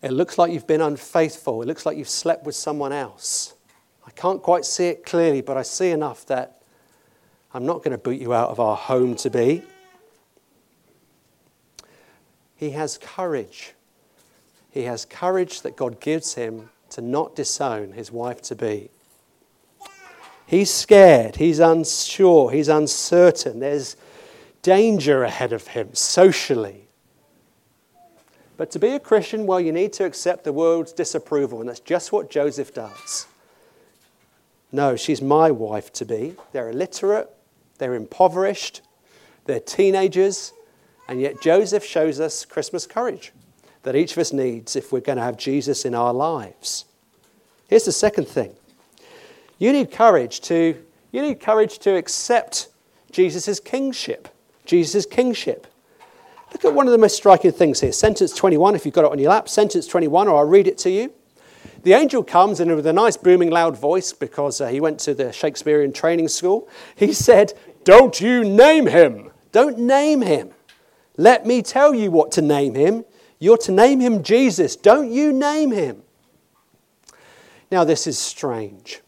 It 0.00 0.12
looks 0.12 0.38
like 0.38 0.52
you've 0.52 0.66
been 0.66 0.80
unfaithful. 0.80 1.62
It 1.62 1.66
looks 1.66 1.84
like 1.84 1.98
you've 1.98 2.08
slept 2.08 2.44
with 2.44 2.54
someone 2.54 2.92
else. 2.92 3.54
I 4.06 4.10
can't 4.12 4.42
quite 4.42 4.64
see 4.64 4.86
it 4.86 5.04
clearly, 5.04 5.40
but 5.40 5.56
I 5.56 5.62
see 5.62 5.90
enough 5.90 6.24
that 6.26 6.62
I'm 7.52 7.66
not 7.66 7.78
going 7.78 7.92
to 7.92 7.98
boot 7.98 8.20
you 8.20 8.32
out 8.32 8.50
of 8.50 8.60
our 8.60 8.76
home 8.76 9.14
to 9.16 9.30
be. 9.30 9.62
He 12.54 12.70
has 12.70 12.98
courage. 12.98 13.74
He 14.76 14.82
has 14.82 15.06
courage 15.06 15.62
that 15.62 15.74
God 15.74 16.00
gives 16.00 16.34
him 16.34 16.68
to 16.90 17.00
not 17.00 17.34
disown 17.34 17.92
his 17.92 18.12
wife 18.12 18.42
to 18.42 18.54
be. 18.54 18.90
He's 20.44 20.70
scared, 20.70 21.36
he's 21.36 21.60
unsure, 21.60 22.50
he's 22.50 22.68
uncertain. 22.68 23.60
There's 23.60 23.96
danger 24.60 25.24
ahead 25.24 25.54
of 25.54 25.68
him 25.68 25.94
socially. 25.94 26.88
But 28.58 28.70
to 28.72 28.78
be 28.78 28.88
a 28.88 29.00
Christian, 29.00 29.46
well, 29.46 29.62
you 29.62 29.72
need 29.72 29.94
to 29.94 30.04
accept 30.04 30.44
the 30.44 30.52
world's 30.52 30.92
disapproval, 30.92 31.60
and 31.60 31.70
that's 31.70 31.80
just 31.80 32.12
what 32.12 32.28
Joseph 32.28 32.74
does. 32.74 33.26
No, 34.72 34.94
she's 34.94 35.22
my 35.22 35.50
wife 35.50 35.90
to 35.94 36.04
be. 36.04 36.34
They're 36.52 36.68
illiterate, 36.68 37.30
they're 37.78 37.94
impoverished, 37.94 38.82
they're 39.46 39.58
teenagers, 39.58 40.52
and 41.08 41.18
yet 41.18 41.40
Joseph 41.40 41.82
shows 41.82 42.20
us 42.20 42.44
Christmas 42.44 42.86
courage 42.86 43.32
that 43.86 43.94
each 43.94 44.12
of 44.12 44.18
us 44.18 44.32
needs 44.32 44.74
if 44.74 44.90
we're 44.90 44.98
going 44.98 45.16
to 45.16 45.22
have 45.22 45.36
Jesus 45.36 45.84
in 45.84 45.94
our 45.94 46.12
lives. 46.12 46.86
Here's 47.68 47.84
the 47.84 47.92
second 47.92 48.26
thing. 48.26 48.52
You 49.60 49.72
need 49.72 49.92
courage 49.92 50.40
to 50.42 50.82
you 51.12 51.22
need 51.22 51.38
courage 51.38 51.78
to 51.78 51.94
accept 51.94 52.66
Jesus' 53.12 53.60
kingship. 53.60 54.28
Jesus' 54.64 55.06
kingship. 55.06 55.68
Look 56.52 56.64
at 56.64 56.74
one 56.74 56.86
of 56.88 56.92
the 56.92 56.98
most 56.98 57.14
striking 57.14 57.52
things 57.52 57.80
here. 57.80 57.92
Sentence 57.92 58.34
21, 58.34 58.74
if 58.74 58.84
you've 58.84 58.92
got 58.92 59.04
it 59.04 59.12
on 59.12 59.20
your 59.20 59.30
lap, 59.30 59.48
sentence 59.48 59.86
21, 59.86 60.26
or 60.26 60.38
I'll 60.38 60.44
read 60.44 60.66
it 60.66 60.78
to 60.78 60.90
you. 60.90 61.12
The 61.84 61.92
angel 61.92 62.24
comes 62.24 62.58
and 62.58 62.74
with 62.74 62.86
a 62.86 62.92
nice, 62.92 63.16
booming, 63.16 63.50
loud 63.50 63.78
voice, 63.78 64.12
because 64.12 64.60
uh, 64.60 64.66
he 64.66 64.80
went 64.80 64.98
to 65.00 65.14
the 65.14 65.32
Shakespearean 65.32 65.92
training 65.92 66.26
school, 66.26 66.68
he 66.96 67.12
said, 67.12 67.52
Don't 67.84 68.20
you 68.20 68.42
name 68.42 68.88
him. 68.88 69.30
Don't 69.52 69.78
name 69.78 70.22
him. 70.22 70.50
Let 71.16 71.46
me 71.46 71.62
tell 71.62 71.94
you 71.94 72.10
what 72.10 72.32
to 72.32 72.42
name 72.42 72.74
him. 72.74 73.04
You're 73.38 73.58
to 73.58 73.72
name 73.72 74.00
him 74.00 74.22
Jesus. 74.22 74.76
Don't 74.76 75.10
you 75.10 75.32
name 75.32 75.70
him. 75.70 76.02
Now, 77.70 77.84
this 77.84 78.06
is 78.06 78.18
strange. 78.18 79.02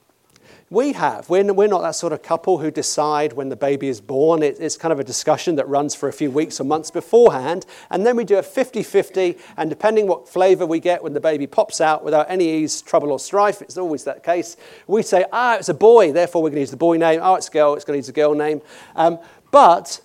We 0.71 0.93
have. 0.93 1.31
We're, 1.31 1.51
we're 1.55 1.69
not 1.69 1.81
that 1.81 1.95
sort 1.95 2.13
of 2.13 2.23
couple 2.23 2.59
who 2.59 2.71
decide 2.71 3.33
when 3.33 3.49
the 3.49 3.57
baby 3.57 3.89
is 3.89 4.03
born. 4.03 4.43
It, 4.43 4.59
it's 4.61 4.77
kind 4.77 4.93
of 4.93 5.01
a 5.01 5.05
discussion 5.05 5.55
that 5.57 5.67
runs 5.67 5.95
for 5.95 6.11
a 6.11 6.13
few 6.13 6.31
weeks 6.31 6.61
or 6.61 6.65
months 6.65 6.91
beforehand. 6.91 7.65
And 7.91 8.05
then 8.05 8.17
we 8.17 8.25
do 8.25 8.37
a 8.37 8.43
50 8.43 8.83
50. 8.83 9.39
And 9.57 9.71
depending 9.71 10.07
what 10.07 10.29
flavor 10.29 10.67
we 10.67 10.79
get 10.79 11.03
when 11.03 11.15
the 11.15 11.21
baby 11.21 11.47
pops 11.47 11.81
out 11.81 12.05
without 12.05 12.27
any 12.29 12.63
ease, 12.63 12.83
trouble, 12.83 13.13
or 13.13 13.19
strife, 13.19 13.63
it's 13.63 13.79
always 13.79 14.05
that 14.05 14.23
case. 14.23 14.59
We 14.87 15.03
say, 15.03 15.25
ah, 15.33 15.57
it's 15.57 15.71
a 15.71 15.75
boy, 15.75 16.13
therefore 16.13 16.43
we're 16.43 16.51
going 16.51 16.57
to 16.57 16.63
use 16.63 16.71
the 16.71 16.77
boy 16.77 16.99
name. 16.99 17.21
Oh, 17.23 17.37
it's 17.37 17.49
a 17.49 17.53
girl, 17.53 17.75
it's 17.75 17.87
going 17.87 17.95
to 17.95 18.01
use 18.01 18.11
a 18.11 18.13
girl 18.13 18.35
name. 18.35 18.61
Um, 18.95 19.19
but 19.51 20.03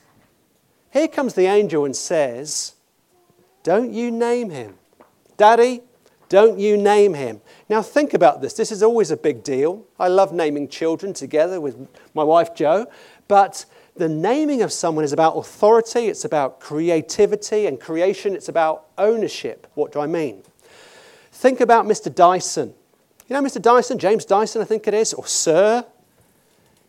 here 0.92 1.10
comes 1.10 1.34
the 1.34 1.48
angel 1.48 1.84
and 1.84 1.94
says, 1.96 2.76
Don't 3.64 3.94
you 3.94 4.12
name 4.12 4.50
him. 4.50 4.76
Daddy, 5.38 5.82
don't 6.30 6.60
you 6.60 6.78
name 6.78 7.14
him. 7.14 7.42
Now, 7.70 7.82
think 7.82 8.14
about 8.14 8.42
this. 8.42 8.54
This 8.54 8.72
is 8.72 8.84
always 8.84 9.12
a 9.12 9.18
big 9.18 9.44
deal. 9.44 9.86
I 10.00 10.08
love 10.08 10.34
naming 10.34 10.68
children 10.68 11.14
together 11.14 11.62
with 11.62 11.88
my 12.14 12.24
wife 12.24 12.54
Jo, 12.54 12.88
but 13.28 13.66
the 13.96 14.10
naming 14.10 14.62
of 14.62 14.72
someone 14.72 15.06
is 15.06 15.14
about 15.14 15.38
authority, 15.38 16.08
it's 16.08 16.26
about 16.26 16.60
creativity 16.60 17.68
and 17.68 17.80
creation, 17.80 18.34
it's 18.36 18.50
about 18.50 18.88
ownership. 18.98 19.68
What 19.76 19.92
do 19.92 20.00
I 20.00 20.08
mean? 20.08 20.44
Think 21.32 21.62
about 21.62 21.86
Mr. 21.86 22.14
Dyson. 22.14 22.74
You 23.28 23.36
know 23.36 23.42
Mr. 23.42 23.62
Dyson, 23.62 24.00
James 24.00 24.26
Dyson, 24.26 24.62
I 24.62 24.66
think 24.66 24.88
it 24.88 24.94
is, 24.94 25.14
or 25.14 25.26
Sir? 25.26 25.86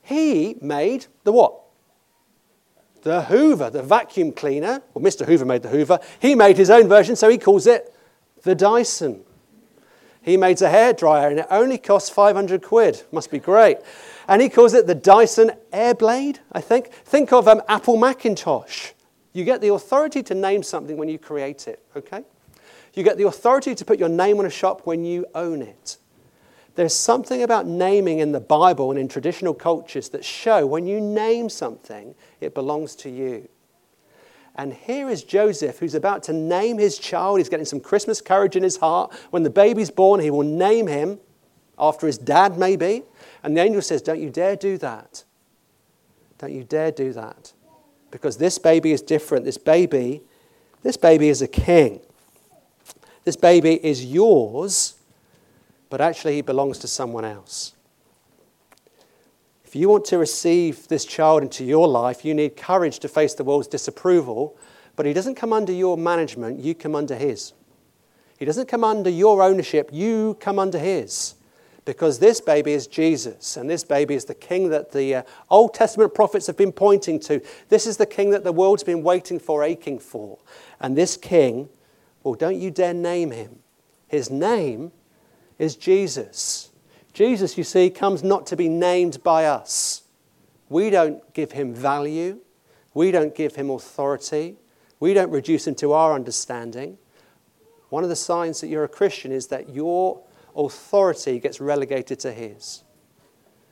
He 0.03 0.57
made 0.61 1.07
the 1.25 1.33
what? 1.33 1.64
The 3.05 3.23
Hoover, 3.23 3.69
the 3.69 3.83
vacuum 3.83 4.33
cleaner. 4.33 4.83
Well, 4.95 5.05
Mr. 5.05 5.27
Hoover 5.27 5.45
made 5.45 5.63
the 5.63 5.69
Hoover. 5.69 6.01
He 6.21 6.35
made 6.35 6.57
his 6.57 6.71
own 6.71 6.89
version, 6.89 7.17
so 7.17 7.29
he 7.29 7.37
calls 7.37 7.67
it 7.67 7.95
the 8.43 8.55
Dyson. 8.55 9.23
He 10.23 10.39
made 10.39 10.61
a 10.63 10.71
hairdryer 10.71 11.29
and 11.29 11.41
it 11.41 11.47
only 11.51 11.77
costs 11.77 12.09
500 12.09 12.63
quid. 12.63 13.03
Must 13.13 13.31
be 13.31 13.39
great. 13.39 13.77
And 14.27 14.41
he 14.41 14.49
calls 14.49 14.73
it 14.73 14.87
the 14.87 14.95
Dyson 14.95 15.53
Airblade, 15.71 16.39
I 16.51 16.63
think. 16.63 16.93
Think 16.93 17.31
of 17.31 17.47
um, 17.47 17.61
Apple 17.69 17.99
Macintosh. 17.99 18.93
You 19.35 19.45
get 19.45 19.61
the 19.61 19.75
authority 19.75 20.23
to 20.23 20.35
name 20.35 20.63
something 20.63 20.97
when 20.97 21.11
you 21.11 21.19
create 21.19 21.69
it, 21.69 21.85
okay? 21.95 22.25
You 22.95 23.03
get 23.03 23.19
the 23.19 23.27
authority 23.27 23.75
to 23.75 23.85
put 23.85 23.99
your 23.99 24.09
name 24.09 24.39
on 24.39 24.47
a 24.47 24.51
shop 24.51 24.83
when 24.85 25.05
you 25.05 25.27
own 25.35 25.61
it. 25.61 25.99
There's 26.75 26.95
something 26.95 27.43
about 27.43 27.67
naming 27.67 28.19
in 28.19 28.33
the 28.33 28.41
Bible 28.41 28.91
and 28.91 28.99
in 28.99 29.07
traditional 29.07 29.55
cultures 29.55 30.09
that 30.09 30.25
show 30.25 30.67
when 30.67 30.87
you 30.87 31.01
name 31.01 31.49
something, 31.49 32.15
it 32.41 32.55
belongs 32.55 32.97
to 32.97 33.11
you. 33.11 33.49
And 34.57 34.73
here 34.73 35.09
is 35.09 35.25
Joseph, 35.25 35.79
who's 35.79 35.95
about 35.95 36.23
to 36.25 36.33
name 36.33 36.79
his 36.79 36.99
child. 36.99 37.39
He's 37.39 37.49
getting 37.49 37.67
some 37.67 37.81
Christmas 37.81 38.21
courage 38.21 38.57
in 38.57 38.63
his 38.63 38.77
heart. 38.77 39.13
When 39.31 39.43
the 39.43 39.51
baby's 39.51 39.91
born, 39.91 40.21
he 40.21 40.31
will 40.31 40.45
name 40.45 40.87
him 40.87 41.19
after 41.79 42.07
his 42.07 42.19
dad, 42.19 42.57
maybe. 42.57 43.03
And 43.43 43.57
the 43.57 43.63
angel 43.63 43.83
says, 43.83 44.01
Don't 44.03 44.21
you 44.21 44.31
dare 44.31 44.55
do 44.57 44.79
that. 44.79 45.25
Don't 46.39 46.53
you 46.53 46.65
dare 46.65 46.93
do 46.93 47.13
that. 47.13 47.53
Because 48.11 48.37
this 48.37 48.59
baby 48.59 48.93
is 48.93 49.03
different. 49.03 49.45
This 49.45 49.59
baby, 49.59 50.23
this 50.83 50.97
baby 50.97 51.29
is 51.29 51.43
a 51.43 51.49
king. 51.49 52.01
This 53.25 53.37
baby 53.37 53.85
is 53.85 54.05
yours 54.05 54.95
but 55.95 56.01
actually 56.01 56.35
he 56.35 56.43
belongs 56.43 56.77
to 56.79 56.89
someone 56.89 57.25
else. 57.25 57.73
If 59.65 59.77
you 59.77 59.89
want 59.89 60.05
to 60.07 60.19
receive 60.19 60.89
this 60.89 61.05
child 61.05 61.45
into 61.45 61.65
your 61.65 61.87
life, 61.87 62.25
you 62.25 62.35
need 62.35 62.57
courage 62.57 62.99
to 62.99 63.09
face 63.09 63.35
the 63.35 63.45
world's 63.45 63.69
disapproval, 63.69 64.57
but 64.97 65.07
he 65.07 65.13
doesn't 65.13 65.37
come 65.37 65.53
under 65.53 65.71
your 65.71 65.97
management, 65.97 66.59
you 66.59 66.75
come 66.75 66.97
under 66.97 67.15
his. 67.15 67.53
He 68.41 68.45
doesn't 68.45 68.67
come 68.67 68.83
under 68.83 69.09
your 69.09 69.41
ownership, 69.41 69.89
you 69.93 70.37
come 70.41 70.59
under 70.59 70.81
his. 70.81 71.37
Because 71.85 72.19
this 72.19 72.41
baby 72.41 72.73
is 72.73 72.89
Jesus, 72.89 73.57
and 73.57 73.71
this 73.71 73.85
baby 73.85 74.17
is 74.17 74.25
the 74.25 74.35
king 74.35 74.71
that 74.71 74.91
the 74.91 75.15
uh, 75.15 75.23
Old 75.49 75.75
Testament 75.75 76.13
prophets 76.13 76.49
have 76.49 76.57
been 76.57 76.73
pointing 76.73 77.21
to. 77.21 77.41
This 77.69 77.87
is 77.87 77.99
the 77.99 78.07
king 78.07 78.31
that 78.31 78.43
the 78.43 78.51
world's 78.51 78.83
been 78.83 79.05
waiting 79.05 79.39
for, 79.39 79.63
aching 79.63 80.01
for. 80.01 80.39
And 80.81 80.99
this 80.99 81.17
king, 81.17 81.69
well, 82.25 82.35
don't 82.35 82.59
you 82.59 82.73
dare 82.73 82.95
name 82.95 83.31
him. 83.31 83.61
His 84.09 84.29
name 84.29 84.91
is 85.65 85.75
Jesus. 85.77 86.71
Jesus, 87.13 87.59
you 87.59 87.65
see, 87.65 87.91
comes 87.91 88.23
not 88.23 88.47
to 88.47 88.57
be 88.57 88.69
named 88.69 89.23
by 89.23 89.47
us. 89.47 90.03
We 90.69 90.91
don't 90.91 91.33
give 91.35 91.53
him 91.53 91.75
value. 91.75 92.41
We 92.93 93.11
don't 93.11 93.35
give 93.35 93.57
him 93.57 93.71
authority. 93.71 94.57
We 95.01 95.15
don't 95.15 95.31
reduce 95.31 95.67
him 95.67 95.75
to 95.77 95.93
our 95.93 96.15
understanding. 96.15 96.99
One 97.89 98.03
of 98.03 98.11
the 98.11 98.17
signs 98.17 98.61
that 98.61 98.69
you're 98.69 98.85
a 98.85 98.89
Christian 98.89 99.33
is 99.33 99.49
that 99.49 99.69
your 99.69 100.23
authority 100.57 101.39
gets 101.39 101.61
relegated 101.61 102.19
to 102.21 102.33
his. 102.33 102.83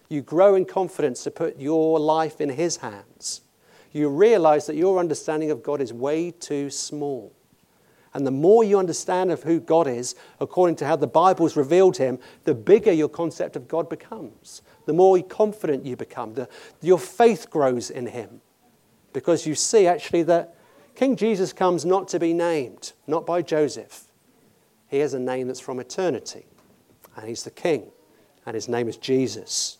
You 0.08 0.20
grow 0.20 0.54
in 0.54 0.64
confidence 0.64 1.25
to 1.25 1.30
put 1.30 1.58
your 1.58 1.99
life 1.99 2.40
in 2.40 2.50
his 2.50 2.76
hands. 2.76 3.42
You 3.92 4.08
realize 4.08 4.66
that 4.66 4.76
your 4.76 4.99
understanding 4.99 5.50
of 5.50 5.62
God 5.62 5.80
is 5.80 5.92
way 5.92 6.30
too 6.30 6.70
small. 6.70 7.32
And 8.14 8.26
the 8.26 8.31
more 8.31 8.62
you 8.62 8.78
understand 8.78 9.31
of 9.31 9.42
who 9.42 9.59
God 9.59 9.87
is, 9.87 10.14
according 10.38 10.76
to 10.76 10.87
how 10.87 10.97
the 10.97 11.07
Bible's 11.07 11.57
revealed 11.57 11.97
him, 11.97 12.19
the 12.45 12.54
bigger 12.54 12.92
your 12.92 13.09
concept 13.09 13.57
of 13.57 13.69
God 13.69 13.88
becomes. 13.88 14.61
The 14.85 14.92
more 14.92 15.21
confident 15.23 15.87
you 15.87 15.97
become, 15.97 16.35
the, 16.35 16.49
your 16.83 16.99
faith 16.99 17.49
grows 17.49 17.90
in 17.90 18.07
him. 18.07 18.42
Because 19.12 19.47
you 19.47 19.54
see 19.54 19.87
actually 19.87 20.25
that 20.25 20.57
King 20.95 21.16
Jesus 21.16 21.52
comes 21.52 21.85
not 21.85 22.09
to 22.09 22.19
be 22.19 22.33
named, 22.33 22.92
not 23.07 23.25
by 23.25 23.42
Joseph. 23.42 24.04
He 24.88 24.99
has 24.99 25.14
a 25.14 25.19
name 25.19 25.47
that's 25.47 25.61
from 25.61 25.81
eternity, 25.81 26.45
and 27.16 27.26
he's 27.26 27.45
the 27.45 27.50
king, 27.50 27.90
and 28.45 28.54
his 28.54 28.69
name 28.69 28.88
is 28.88 28.99
Jesus. 28.99 29.78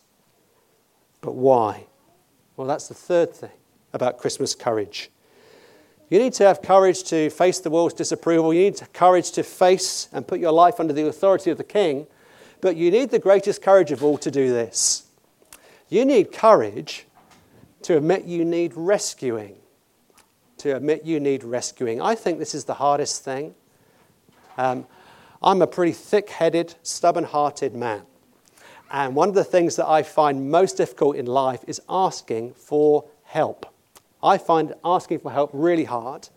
But 1.21 1.35
why? 1.35 1.85
Well, 2.57 2.67
that's 2.67 2.87
the 2.87 2.95
third 2.95 3.33
thing 3.33 3.51
about 3.93 4.17
Christmas 4.17 4.55
courage. 4.55 5.11
You 6.13 6.19
need 6.19 6.33
to 6.33 6.45
have 6.45 6.61
courage 6.61 7.01
to 7.05 7.31
face 7.31 7.57
the 7.57 7.71
world's 7.71 7.95
disapproval. 7.95 8.53
You 8.53 8.65
need 8.65 8.79
courage 8.93 9.31
to 9.31 9.41
face 9.41 10.09
and 10.13 10.27
put 10.27 10.39
your 10.39 10.51
life 10.51 10.79
under 10.79 10.93
the 10.93 11.07
authority 11.07 11.49
of 11.49 11.57
the 11.57 11.63
king. 11.63 12.05
But 12.61 12.75
you 12.75 12.91
need 12.91 13.09
the 13.09 13.17
greatest 13.17 13.63
courage 13.63 13.91
of 13.91 14.03
all 14.03 14.19
to 14.19 14.29
do 14.29 14.49
this. 14.49 15.07
You 15.89 16.05
need 16.05 16.31
courage 16.31 17.07
to 17.81 17.97
admit 17.97 18.25
you 18.25 18.45
need 18.45 18.73
rescuing. 18.75 19.55
To 20.59 20.75
admit 20.75 21.03
you 21.03 21.19
need 21.19 21.43
rescuing. 21.43 21.99
I 21.99 22.13
think 22.13 22.37
this 22.37 22.53
is 22.53 22.65
the 22.65 22.75
hardest 22.75 23.23
thing. 23.25 23.55
Um, 24.55 24.85
I'm 25.41 25.63
a 25.63 25.67
pretty 25.67 25.93
thick 25.93 26.29
headed, 26.29 26.75
stubborn 26.83 27.23
hearted 27.23 27.73
man. 27.73 28.03
And 28.91 29.15
one 29.15 29.29
of 29.29 29.35
the 29.35 29.43
things 29.43 29.77
that 29.77 29.87
I 29.87 30.03
find 30.03 30.51
most 30.51 30.77
difficult 30.77 31.15
in 31.15 31.25
life 31.25 31.63
is 31.65 31.81
asking 31.89 32.53
for 32.53 33.05
help. 33.23 33.72
I 34.23 34.37
find 34.37 34.73
asking 34.83 35.19
for 35.19 35.31
help 35.31 35.49
really 35.53 35.83
hard. 35.83 36.29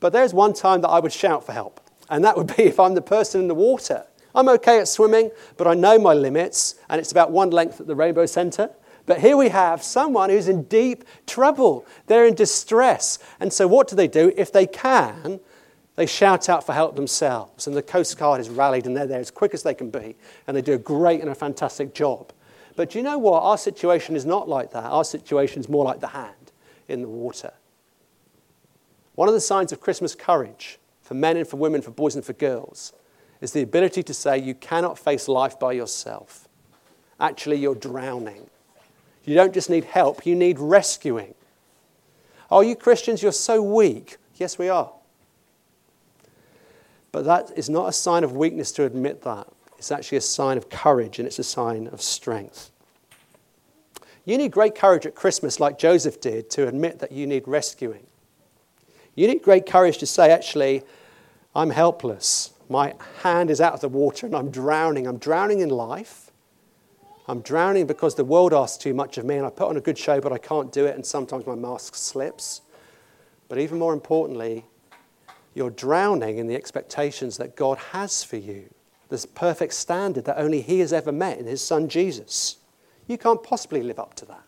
But 0.00 0.12
there's 0.12 0.34
one 0.34 0.54
time 0.54 0.80
that 0.80 0.88
I 0.88 1.00
would 1.00 1.12
shout 1.12 1.44
for 1.44 1.52
help, 1.52 1.80
and 2.08 2.24
that 2.24 2.36
would 2.36 2.56
be 2.56 2.62
if 2.64 2.80
I'm 2.80 2.94
the 2.94 3.02
person 3.02 3.42
in 3.42 3.48
the 3.48 3.54
water. 3.54 4.06
I'm 4.34 4.48
okay 4.50 4.80
at 4.80 4.88
swimming, 4.88 5.30
but 5.56 5.66
I 5.66 5.74
know 5.74 5.98
my 5.98 6.12
limits, 6.12 6.74
and 6.90 7.00
it's 7.00 7.12
about 7.12 7.30
one 7.30 7.50
length 7.50 7.80
at 7.80 7.86
the 7.86 7.94
rainbow 7.94 8.26
center. 8.26 8.70
But 9.06 9.20
here 9.20 9.36
we 9.36 9.48
have 9.50 9.82
someone 9.82 10.30
who's 10.30 10.48
in 10.48 10.64
deep 10.64 11.04
trouble. 11.26 11.86
They're 12.06 12.26
in 12.26 12.34
distress. 12.34 13.18
And 13.40 13.52
so, 13.52 13.66
what 13.68 13.88
do 13.88 13.96
they 13.96 14.08
do? 14.08 14.32
If 14.36 14.52
they 14.52 14.66
can, 14.66 15.40
they 15.94 16.06
shout 16.06 16.48
out 16.48 16.66
for 16.66 16.72
help 16.72 16.96
themselves. 16.96 17.66
And 17.66 17.76
the 17.76 17.82
Coast 17.82 18.18
Guard 18.18 18.40
is 18.40 18.50
rallied, 18.50 18.84
and 18.84 18.96
they're 18.96 19.06
there 19.06 19.20
as 19.20 19.30
quick 19.30 19.54
as 19.54 19.62
they 19.62 19.74
can 19.74 19.90
be. 19.90 20.16
And 20.46 20.56
they 20.56 20.60
do 20.62 20.74
a 20.74 20.78
great 20.78 21.20
and 21.20 21.30
a 21.30 21.34
fantastic 21.34 21.94
job. 21.94 22.32
But 22.74 22.90
do 22.90 22.98
you 22.98 23.04
know 23.04 23.16
what? 23.16 23.42
Our 23.42 23.56
situation 23.56 24.16
is 24.16 24.26
not 24.26 24.48
like 24.48 24.72
that. 24.72 24.84
Our 24.84 25.04
situation 25.04 25.60
is 25.60 25.68
more 25.68 25.84
like 25.84 26.00
the 26.00 26.08
hand 26.08 26.35
in 26.88 27.02
the 27.02 27.08
water. 27.08 27.52
One 29.14 29.28
of 29.28 29.34
the 29.34 29.40
signs 29.40 29.72
of 29.72 29.80
Christmas 29.80 30.14
courage 30.14 30.78
for 31.00 31.14
men 31.14 31.36
and 31.36 31.46
for 31.46 31.56
women, 31.56 31.82
for 31.82 31.90
boys 31.90 32.16
and 32.16 32.24
for 32.24 32.32
girls, 32.32 32.92
is 33.40 33.52
the 33.52 33.62
ability 33.62 34.02
to 34.02 34.14
say 34.14 34.38
you 34.38 34.54
cannot 34.54 34.98
face 34.98 35.28
life 35.28 35.58
by 35.58 35.72
yourself. 35.72 36.48
Actually, 37.20 37.56
you're 37.56 37.74
drowning. 37.74 38.48
You 39.24 39.34
don't 39.34 39.54
just 39.54 39.70
need 39.70 39.84
help, 39.84 40.26
you 40.26 40.34
need 40.34 40.58
rescuing. 40.58 41.34
Oh, 42.50 42.60
you 42.60 42.76
Christians, 42.76 43.22
you're 43.22 43.32
so 43.32 43.60
weak. 43.62 44.18
Yes, 44.36 44.58
we 44.58 44.68
are. 44.68 44.92
But 47.10 47.24
that 47.24 47.50
is 47.56 47.68
not 47.68 47.88
a 47.88 47.92
sign 47.92 48.24
of 48.24 48.32
weakness 48.32 48.70
to 48.72 48.84
admit 48.84 49.22
that. 49.22 49.48
It's 49.78 49.90
actually 49.90 50.18
a 50.18 50.22
sign 50.22 50.56
of 50.58 50.68
courage 50.68 51.18
and 51.18 51.26
it's 51.26 51.38
a 51.38 51.44
sign 51.44 51.86
of 51.88 52.00
strength. 52.00 52.70
You 54.26 54.36
need 54.36 54.50
great 54.50 54.74
courage 54.74 55.06
at 55.06 55.14
Christmas, 55.14 55.60
like 55.60 55.78
Joseph 55.78 56.20
did, 56.20 56.50
to 56.50 56.66
admit 56.66 56.98
that 56.98 57.12
you 57.12 57.26
need 57.26 57.46
rescuing. 57.46 58.06
You 59.14 59.28
need 59.28 59.42
great 59.42 59.66
courage 59.66 59.98
to 59.98 60.06
say, 60.06 60.30
actually, 60.30 60.82
I'm 61.54 61.70
helpless. 61.70 62.52
My 62.68 62.94
hand 63.22 63.50
is 63.50 63.60
out 63.60 63.72
of 63.72 63.80
the 63.80 63.88
water 63.88 64.26
and 64.26 64.34
I'm 64.34 64.50
drowning. 64.50 65.06
I'm 65.06 65.18
drowning 65.18 65.60
in 65.60 65.70
life. 65.70 66.32
I'm 67.28 67.40
drowning 67.40 67.86
because 67.86 68.16
the 68.16 68.24
world 68.24 68.52
asks 68.52 68.76
too 68.76 68.94
much 68.94 69.16
of 69.16 69.24
me 69.24 69.36
and 69.36 69.46
I 69.46 69.50
put 69.50 69.68
on 69.68 69.76
a 69.76 69.80
good 69.80 69.96
show, 69.96 70.20
but 70.20 70.32
I 70.32 70.38
can't 70.38 70.72
do 70.72 70.86
it, 70.86 70.96
and 70.96 71.06
sometimes 71.06 71.46
my 71.46 71.54
mask 71.54 71.94
slips. 71.94 72.62
But 73.48 73.58
even 73.58 73.78
more 73.78 73.92
importantly, 73.92 74.64
you're 75.54 75.70
drowning 75.70 76.38
in 76.38 76.48
the 76.48 76.56
expectations 76.56 77.36
that 77.38 77.56
God 77.56 77.78
has 77.78 78.24
for 78.24 78.36
you, 78.36 78.68
this 79.08 79.24
perfect 79.24 79.74
standard 79.74 80.24
that 80.24 80.38
only 80.38 80.62
He 80.62 80.80
has 80.80 80.92
ever 80.92 81.12
met 81.12 81.38
in 81.38 81.46
His 81.46 81.62
Son 81.62 81.88
Jesus. 81.88 82.56
You 83.06 83.18
can't 83.18 83.42
possibly 83.42 83.82
live 83.82 83.98
up 83.98 84.14
to 84.14 84.24
that. 84.26 84.42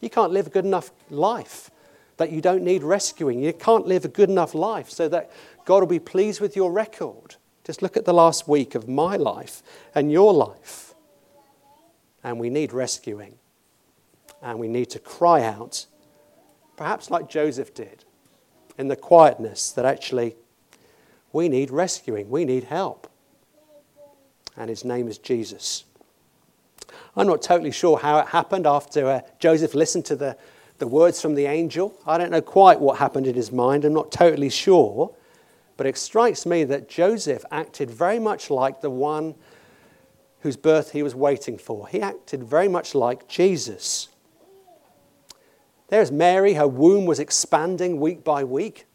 You 0.00 0.10
can't 0.10 0.32
live 0.32 0.46
a 0.46 0.50
good 0.50 0.64
enough 0.64 0.90
life 1.10 1.70
that 2.18 2.30
you 2.30 2.40
don't 2.40 2.62
need 2.62 2.82
rescuing. 2.82 3.42
You 3.42 3.52
can't 3.52 3.86
live 3.86 4.04
a 4.04 4.08
good 4.08 4.30
enough 4.30 4.54
life 4.54 4.90
so 4.90 5.08
that 5.08 5.30
God 5.64 5.80
will 5.80 5.86
be 5.86 5.98
pleased 5.98 6.40
with 6.40 6.56
your 6.56 6.72
record. 6.72 7.36
Just 7.64 7.82
look 7.82 7.96
at 7.96 8.04
the 8.04 8.14
last 8.14 8.48
week 8.48 8.74
of 8.74 8.88
my 8.88 9.16
life 9.16 9.62
and 9.94 10.10
your 10.10 10.32
life 10.32 10.88
and 12.22 12.38
we 12.38 12.50
need 12.50 12.72
rescuing. 12.72 13.34
And 14.42 14.58
we 14.58 14.68
need 14.68 14.90
to 14.90 14.98
cry 14.98 15.42
out, 15.42 15.86
perhaps 16.76 17.10
like 17.10 17.28
Joseph 17.28 17.74
did, 17.74 18.04
in 18.76 18.88
the 18.88 18.96
quietness 18.96 19.72
that 19.72 19.84
actually 19.84 20.36
we 21.32 21.48
need 21.48 21.70
rescuing, 21.70 22.30
we 22.30 22.44
need 22.44 22.64
help. 22.64 23.10
And 24.56 24.70
his 24.70 24.84
name 24.84 25.08
is 25.08 25.18
Jesus. 25.18 25.84
I'm 27.18 27.26
not 27.26 27.42
totally 27.42 27.72
sure 27.72 27.98
how 27.98 28.20
it 28.20 28.28
happened 28.28 28.64
after 28.64 29.08
uh, 29.08 29.20
Joseph 29.40 29.74
listened 29.74 30.04
to 30.04 30.14
the, 30.14 30.36
the 30.78 30.86
words 30.86 31.20
from 31.20 31.34
the 31.34 31.46
angel. 31.46 31.92
I 32.06 32.16
don't 32.16 32.30
know 32.30 32.40
quite 32.40 32.80
what 32.80 32.98
happened 32.98 33.26
in 33.26 33.34
his 33.34 33.50
mind. 33.50 33.84
I'm 33.84 33.92
not 33.92 34.12
totally 34.12 34.50
sure. 34.50 35.12
But 35.76 35.86
it 35.86 35.98
strikes 35.98 36.46
me 36.46 36.62
that 36.64 36.88
Joseph 36.88 37.44
acted 37.50 37.90
very 37.90 38.20
much 38.20 38.50
like 38.50 38.82
the 38.82 38.90
one 38.90 39.34
whose 40.42 40.56
birth 40.56 40.92
he 40.92 41.02
was 41.02 41.16
waiting 41.16 41.58
for. 41.58 41.88
He 41.88 42.00
acted 42.00 42.44
very 42.44 42.68
much 42.68 42.94
like 42.94 43.26
Jesus. 43.26 44.06
There's 45.88 46.12
Mary, 46.12 46.54
her 46.54 46.68
womb 46.68 47.04
was 47.04 47.18
expanding 47.18 47.98
week 47.98 48.22
by 48.22 48.44
week. 48.44 48.86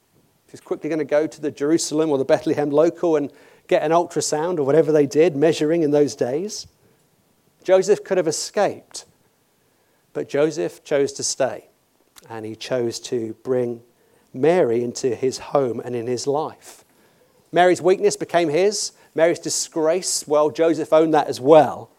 She's 0.49 0.61
quickly 0.61 0.87
going 0.87 0.99
to 0.99 1.05
go 1.05 1.27
to 1.27 1.41
the 1.41 1.51
Jerusalem 1.51 2.09
or 2.09 2.17
the 2.17 2.23
Bethlehem 2.23 2.69
local 2.69 3.17
and 3.17 3.33
get 3.67 3.83
an 3.83 3.91
ultrasound 3.91 4.59
or 4.59 4.63
whatever 4.63 4.93
they 4.93 5.07
did, 5.07 5.35
measuring 5.35 5.83
in 5.83 5.91
those 5.91 6.15
days. 6.15 6.67
Joseph 7.63 8.03
could 8.03 8.17
have 8.17 8.27
escaped, 8.27 9.05
but 10.11 10.29
Joseph 10.29 10.83
chose 10.83 11.13
to 11.13 11.23
stay, 11.23 11.69
and 12.29 12.45
he 12.45 12.55
chose 12.55 12.99
to 12.99 13.35
bring 13.43 13.81
Mary 14.33 14.83
into 14.83 15.15
his 15.15 15.37
home 15.37 15.79
and 15.79 15.95
in 15.95 16.07
his 16.07 16.27
life. 16.27 16.83
Mary's 17.51 17.81
weakness 17.81 18.17
became 18.17 18.49
his, 18.49 18.91
Mary's 19.15 19.39
disgrace, 19.39 20.27
well, 20.27 20.49
Joseph 20.49 20.91
owned 20.91 21.13
that 21.13 21.27
as 21.27 21.39
well. 21.39 21.91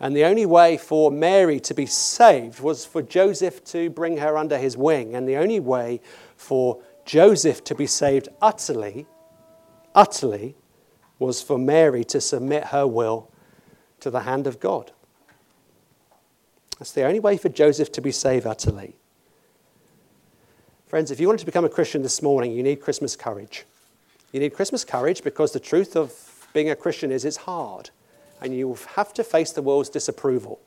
And 0.00 0.14
the 0.14 0.24
only 0.24 0.46
way 0.46 0.76
for 0.76 1.10
Mary 1.10 1.58
to 1.60 1.74
be 1.74 1.86
saved 1.86 2.60
was 2.60 2.84
for 2.84 3.02
Joseph 3.02 3.64
to 3.66 3.90
bring 3.90 4.18
her 4.18 4.36
under 4.36 4.56
his 4.56 4.76
wing. 4.76 5.16
And 5.16 5.28
the 5.28 5.36
only 5.36 5.58
way 5.58 6.00
for 6.36 6.80
Joseph 7.04 7.64
to 7.64 7.74
be 7.74 7.88
saved 7.88 8.28
utterly, 8.40 9.06
utterly, 9.94 10.54
was 11.18 11.42
for 11.42 11.58
Mary 11.58 12.04
to 12.04 12.20
submit 12.20 12.66
her 12.66 12.86
will 12.86 13.28
to 14.00 14.10
the 14.10 14.20
hand 14.20 14.46
of 14.46 14.60
God. 14.60 14.92
That's 16.78 16.92
the 16.92 17.04
only 17.04 17.20
way 17.20 17.36
for 17.36 17.48
Joseph 17.48 17.90
to 17.92 18.00
be 18.00 18.12
saved 18.12 18.46
utterly. 18.46 18.96
Friends, 20.86 21.10
if 21.10 21.20
you 21.20 21.26
want 21.26 21.40
to 21.40 21.46
become 21.46 21.64
a 21.64 21.68
Christian 21.68 22.02
this 22.02 22.22
morning, 22.22 22.52
you 22.52 22.62
need 22.62 22.80
Christmas 22.80 23.16
courage. 23.16 23.66
You 24.32 24.40
need 24.40 24.54
Christmas 24.54 24.84
courage 24.84 25.22
because 25.22 25.52
the 25.52 25.60
truth 25.60 25.96
of 25.96 26.48
being 26.52 26.70
a 26.70 26.76
Christian 26.76 27.10
is 27.10 27.24
it's 27.24 27.36
hard. 27.36 27.90
And 28.40 28.56
you 28.56 28.78
have 28.94 29.12
to 29.14 29.24
face 29.24 29.52
the 29.52 29.62
world's 29.62 29.90
disapproval. 29.90 30.60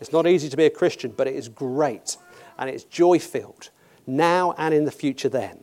It's 0.00 0.12
not 0.12 0.26
easy 0.26 0.48
to 0.48 0.56
be 0.56 0.64
a 0.64 0.70
Christian, 0.70 1.12
but 1.16 1.26
it 1.26 1.34
is 1.34 1.48
great. 1.48 2.16
And 2.58 2.70
it's 2.70 2.84
joy 2.84 3.18
filled 3.18 3.70
now 4.06 4.54
and 4.56 4.72
in 4.72 4.84
the 4.84 4.90
future 4.90 5.28
then. 5.28 5.62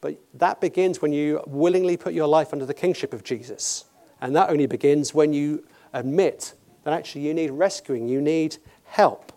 But 0.00 0.18
that 0.34 0.60
begins 0.60 1.02
when 1.02 1.12
you 1.12 1.42
willingly 1.46 1.96
put 1.96 2.14
your 2.14 2.28
life 2.28 2.52
under 2.52 2.64
the 2.64 2.72
kingship 2.72 3.12
of 3.12 3.24
Jesus. 3.24 3.84
And 4.20 4.34
that 4.36 4.48
only 4.48 4.66
begins 4.66 5.12
when 5.12 5.32
you 5.32 5.64
admit 5.92 6.54
that 6.84 6.94
actually 6.94 7.22
you 7.22 7.34
need 7.34 7.50
rescuing, 7.50 8.08
you 8.08 8.20
need 8.20 8.56
help. 8.84 9.32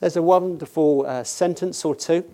There's 0.00 0.16
a 0.16 0.22
wonderful 0.22 1.06
uh, 1.06 1.24
sentence 1.24 1.84
or 1.84 1.94
two 1.94 2.24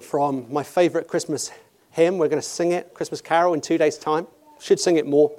from 0.00 0.52
my 0.52 0.62
favorite 0.62 1.06
Christmas 1.06 1.50
hymn. 1.90 2.18
We're 2.18 2.28
going 2.28 2.42
to 2.42 2.46
sing 2.46 2.72
it, 2.72 2.92
Christmas 2.94 3.20
Carol, 3.20 3.54
in 3.54 3.60
two 3.60 3.78
days' 3.78 3.96
time. 3.96 4.26
Should 4.60 4.80
sing 4.80 4.96
it 4.96 5.06
more. 5.06 5.30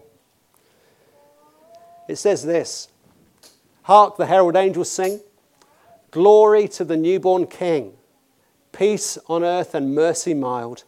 It 2.07 2.17
says 2.17 2.43
this 2.43 2.89
Hark, 3.83 4.17
the 4.17 4.25
herald 4.25 4.55
angels 4.55 4.89
sing, 4.89 5.19
Glory 6.11 6.67
to 6.69 6.85
the 6.85 6.95
newborn 6.95 7.47
King, 7.47 7.93
peace 8.71 9.17
on 9.27 9.43
earth 9.43 9.75
and 9.75 9.93
mercy 9.93 10.33
mild, 10.33 10.83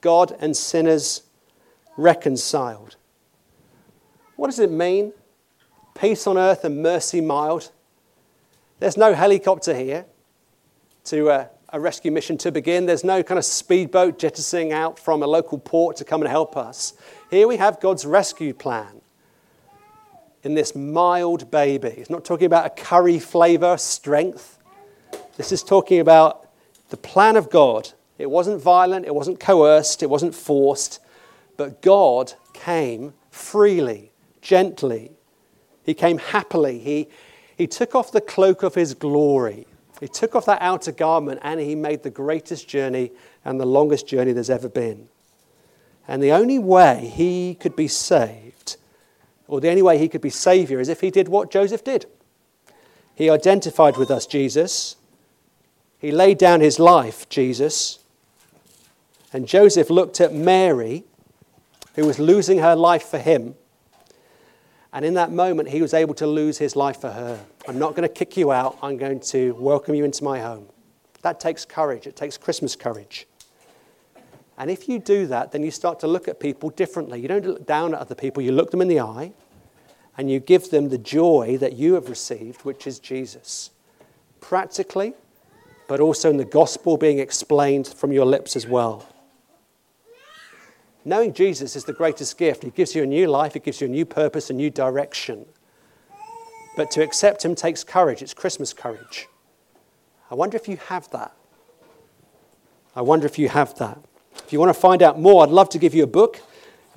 God 0.00 0.34
and 0.40 0.56
sinners 0.56 1.22
reconciled. 1.96 2.96
What 4.36 4.48
does 4.48 4.58
it 4.58 4.70
mean? 4.70 5.12
Peace 5.94 6.26
on 6.26 6.36
earth 6.36 6.64
and 6.64 6.82
mercy 6.82 7.20
mild. 7.20 7.70
There's 8.80 8.96
no 8.96 9.14
helicopter 9.14 9.74
here 9.74 10.06
to 11.04 11.30
uh, 11.30 11.46
a 11.72 11.80
rescue 11.80 12.10
mission 12.10 12.36
to 12.38 12.52
begin. 12.52 12.86
There's 12.86 13.04
no 13.04 13.22
kind 13.22 13.38
of 13.38 13.44
speedboat 13.44 14.18
jettisoning 14.18 14.72
out 14.72 14.98
from 14.98 15.22
a 15.22 15.26
local 15.26 15.58
port 15.58 15.96
to 15.96 16.04
come 16.04 16.22
and 16.22 16.30
help 16.30 16.56
us. 16.56 16.94
Here 17.30 17.46
we 17.46 17.56
have 17.56 17.80
God's 17.80 18.04
rescue 18.04 18.54
plan 18.54 19.00
in 20.42 20.54
this 20.54 20.74
mild 20.74 21.50
baby. 21.50 21.88
It's 21.88 22.10
not 22.10 22.24
talking 22.24 22.46
about 22.46 22.66
a 22.66 22.70
curry 22.70 23.18
flavor, 23.18 23.76
strength. 23.76 24.58
This 25.36 25.50
is 25.50 25.62
talking 25.62 26.00
about 26.00 26.48
the 26.90 26.96
plan 26.96 27.36
of 27.36 27.50
God. 27.50 27.90
It 28.18 28.30
wasn't 28.30 28.62
violent, 28.62 29.06
it 29.06 29.14
wasn't 29.14 29.40
coerced, 29.40 30.02
it 30.02 30.10
wasn't 30.10 30.34
forced, 30.34 31.00
but 31.56 31.82
God 31.82 32.34
came 32.52 33.14
freely, 33.30 34.12
gently. 34.44 35.10
He 35.82 35.94
came 35.94 36.18
happily. 36.18 36.78
He, 36.78 37.08
he 37.56 37.66
took 37.66 37.96
off 37.96 38.12
the 38.12 38.20
cloak 38.20 38.62
of 38.62 38.76
his 38.76 38.94
glory. 38.94 39.66
He 39.98 40.06
took 40.06 40.36
off 40.36 40.46
that 40.46 40.60
outer 40.60 40.92
garment 40.92 41.40
and 41.42 41.58
he 41.58 41.74
made 41.74 42.02
the 42.02 42.10
greatest 42.10 42.68
journey 42.68 43.10
and 43.44 43.58
the 43.58 43.66
longest 43.66 44.06
journey 44.06 44.32
there's 44.32 44.50
ever 44.50 44.68
been. 44.68 45.08
And 46.06 46.22
the 46.22 46.32
only 46.32 46.58
way 46.58 47.10
he 47.12 47.54
could 47.54 47.74
be 47.74 47.88
saved, 47.88 48.76
or 49.48 49.60
the 49.60 49.70
only 49.70 49.82
way 49.82 49.98
he 49.98 50.08
could 50.08 50.20
be 50.20 50.30
Savior, 50.30 50.78
is 50.78 50.88
if 50.88 51.00
he 51.00 51.10
did 51.10 51.28
what 51.28 51.50
Joseph 51.50 51.82
did. 51.82 52.06
He 53.14 53.30
identified 53.30 53.96
with 53.96 54.10
us, 54.10 54.26
Jesus. 54.26 54.96
He 55.98 56.12
laid 56.12 56.36
down 56.36 56.60
his 56.60 56.78
life, 56.78 57.26
Jesus. 57.30 58.00
And 59.32 59.48
Joseph 59.48 59.88
looked 59.88 60.20
at 60.20 60.34
Mary, 60.34 61.04
who 61.94 62.04
was 62.04 62.18
losing 62.18 62.58
her 62.58 62.76
life 62.76 63.04
for 63.04 63.18
him. 63.18 63.54
And 64.94 65.04
in 65.04 65.14
that 65.14 65.32
moment, 65.32 65.68
he 65.68 65.82
was 65.82 65.92
able 65.92 66.14
to 66.14 66.26
lose 66.26 66.56
his 66.56 66.76
life 66.76 67.00
for 67.00 67.10
her. 67.10 67.44
I'm 67.66 67.78
not 67.80 67.96
going 67.96 68.08
to 68.08 68.14
kick 68.14 68.36
you 68.36 68.52
out. 68.52 68.78
I'm 68.80 68.96
going 68.96 69.18
to 69.20 69.52
welcome 69.54 69.94
you 69.96 70.04
into 70.04 70.22
my 70.22 70.40
home. 70.40 70.68
That 71.22 71.40
takes 71.40 71.64
courage. 71.64 72.06
It 72.06 72.14
takes 72.14 72.38
Christmas 72.38 72.76
courage. 72.76 73.26
And 74.56 74.70
if 74.70 74.88
you 74.88 75.00
do 75.00 75.26
that, 75.26 75.50
then 75.50 75.64
you 75.64 75.72
start 75.72 75.98
to 76.00 76.06
look 76.06 76.28
at 76.28 76.38
people 76.38 76.70
differently. 76.70 77.20
You 77.20 77.26
don't 77.26 77.44
look 77.44 77.66
down 77.66 77.92
at 77.92 78.00
other 78.00 78.14
people, 78.14 78.40
you 78.40 78.52
look 78.52 78.70
them 78.70 78.80
in 78.80 78.86
the 78.88 79.00
eye 79.00 79.32
and 80.16 80.30
you 80.30 80.38
give 80.38 80.70
them 80.70 80.90
the 80.90 80.98
joy 80.98 81.56
that 81.58 81.72
you 81.72 81.94
have 81.94 82.08
received, 82.08 82.62
which 82.62 82.86
is 82.86 83.00
Jesus. 83.00 83.70
Practically, 84.40 85.14
but 85.88 85.98
also 85.98 86.30
in 86.30 86.36
the 86.36 86.44
gospel 86.44 86.96
being 86.96 87.18
explained 87.18 87.88
from 87.88 88.12
your 88.12 88.24
lips 88.24 88.54
as 88.54 88.66
well. 88.66 89.08
Knowing 91.04 91.32
Jesus 91.34 91.76
is 91.76 91.84
the 91.84 91.92
greatest 91.92 92.38
gift. 92.38 92.62
He 92.62 92.70
gives 92.70 92.94
you 92.94 93.02
a 93.02 93.06
new 93.06 93.26
life, 93.26 93.56
it 93.56 93.64
gives 93.64 93.80
you 93.80 93.86
a 93.86 93.90
new 93.90 94.06
purpose, 94.06 94.48
a 94.48 94.54
new 94.54 94.70
direction. 94.70 95.46
But 96.76 96.90
to 96.92 97.02
accept 97.02 97.44
Him 97.44 97.54
takes 97.54 97.84
courage. 97.84 98.22
It's 98.22 98.34
Christmas 98.34 98.72
courage. 98.72 99.28
I 100.30 100.34
wonder 100.34 100.56
if 100.56 100.66
you 100.68 100.78
have 100.88 101.10
that. 101.10 101.32
I 102.96 103.02
wonder 103.02 103.26
if 103.26 103.38
you 103.38 103.48
have 103.48 103.76
that. 103.78 103.98
If 104.36 104.52
you 104.52 104.58
want 104.58 104.74
to 104.74 104.80
find 104.80 105.02
out 105.02 105.20
more, 105.20 105.42
I'd 105.42 105.50
love 105.50 105.68
to 105.70 105.78
give 105.78 105.94
you 105.94 106.04
a 106.04 106.08
book. 106.08 106.40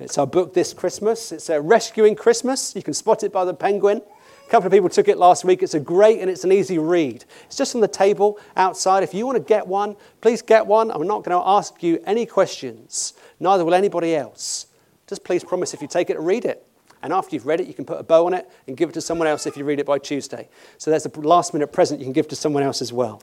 It's 0.00 0.16
our 0.16 0.26
book 0.26 0.54
this 0.54 0.72
Christmas. 0.72 1.32
It's 1.32 1.48
a 1.48 1.60
Rescuing 1.60 2.14
Christmas. 2.14 2.74
You 2.74 2.82
can 2.82 2.94
spot 2.94 3.22
it 3.22 3.32
by 3.32 3.44
the 3.44 3.54
penguin. 3.54 4.00
A 4.48 4.50
couple 4.50 4.66
of 4.66 4.72
people 4.72 4.88
took 4.88 5.08
it 5.08 5.18
last 5.18 5.44
week. 5.44 5.62
It's 5.62 5.74
a 5.74 5.80
great 5.80 6.20
and 6.20 6.30
it's 6.30 6.42
an 6.42 6.52
easy 6.52 6.78
read. 6.78 7.26
It's 7.44 7.56
just 7.56 7.74
on 7.74 7.82
the 7.82 7.88
table 7.88 8.38
outside. 8.56 9.02
If 9.02 9.12
you 9.12 9.26
want 9.26 9.36
to 9.36 9.44
get 9.44 9.66
one, 9.66 9.94
please 10.22 10.40
get 10.40 10.66
one. 10.66 10.90
I'm 10.90 11.06
not 11.06 11.22
going 11.22 11.38
to 11.38 11.46
ask 11.46 11.82
you 11.82 12.02
any 12.06 12.24
questions, 12.24 13.12
neither 13.40 13.62
will 13.62 13.74
anybody 13.74 14.16
else. 14.16 14.68
Just 15.06 15.22
please 15.22 15.44
promise 15.44 15.74
if 15.74 15.82
you 15.82 15.86
take 15.86 16.08
it 16.08 16.14
to 16.14 16.20
read 16.20 16.46
it. 16.46 16.66
And 17.02 17.12
after 17.12 17.36
you've 17.36 17.44
read 17.44 17.60
it, 17.60 17.66
you 17.66 17.74
can 17.74 17.84
put 17.84 18.00
a 18.00 18.02
bow 18.02 18.24
on 18.24 18.32
it 18.32 18.48
and 18.66 18.74
give 18.74 18.88
it 18.88 18.92
to 18.94 19.02
someone 19.02 19.28
else 19.28 19.46
if 19.46 19.54
you 19.54 19.64
read 19.64 19.80
it 19.80 19.86
by 19.86 19.98
Tuesday. 19.98 20.48
So 20.78 20.90
there's 20.90 21.04
a 21.04 21.20
last 21.20 21.52
minute 21.52 21.70
present 21.70 22.00
you 22.00 22.06
can 22.06 22.14
give 22.14 22.28
to 22.28 22.36
someone 22.36 22.62
else 22.62 22.80
as 22.80 22.90
well. 22.90 23.22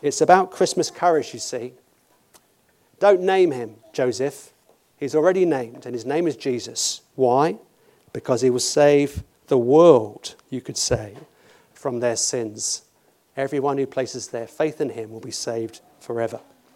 It's 0.00 0.22
about 0.22 0.50
Christmas 0.50 0.90
courage, 0.90 1.34
you 1.34 1.38
see. 1.38 1.74
Don't 2.98 3.20
name 3.20 3.50
him 3.50 3.74
Joseph. 3.92 4.54
He's 4.96 5.14
already 5.14 5.44
named, 5.44 5.84
and 5.84 5.94
his 5.94 6.06
name 6.06 6.26
is 6.26 6.34
Jesus. 6.34 7.02
Why? 7.14 7.58
Because 8.14 8.40
he 8.40 8.48
will 8.48 8.58
save 8.58 9.22
the 9.48 9.58
world, 9.58 10.34
you 10.50 10.60
could 10.60 10.76
say, 10.76 11.16
from 11.72 12.00
their 12.00 12.16
sins. 12.16 12.82
Everyone 13.36 13.78
who 13.78 13.86
places 13.86 14.28
their 14.28 14.46
faith 14.46 14.80
in 14.80 14.90
him 14.90 15.10
will 15.10 15.20
be 15.20 15.30
saved 15.30 15.80
forever. 16.00 16.40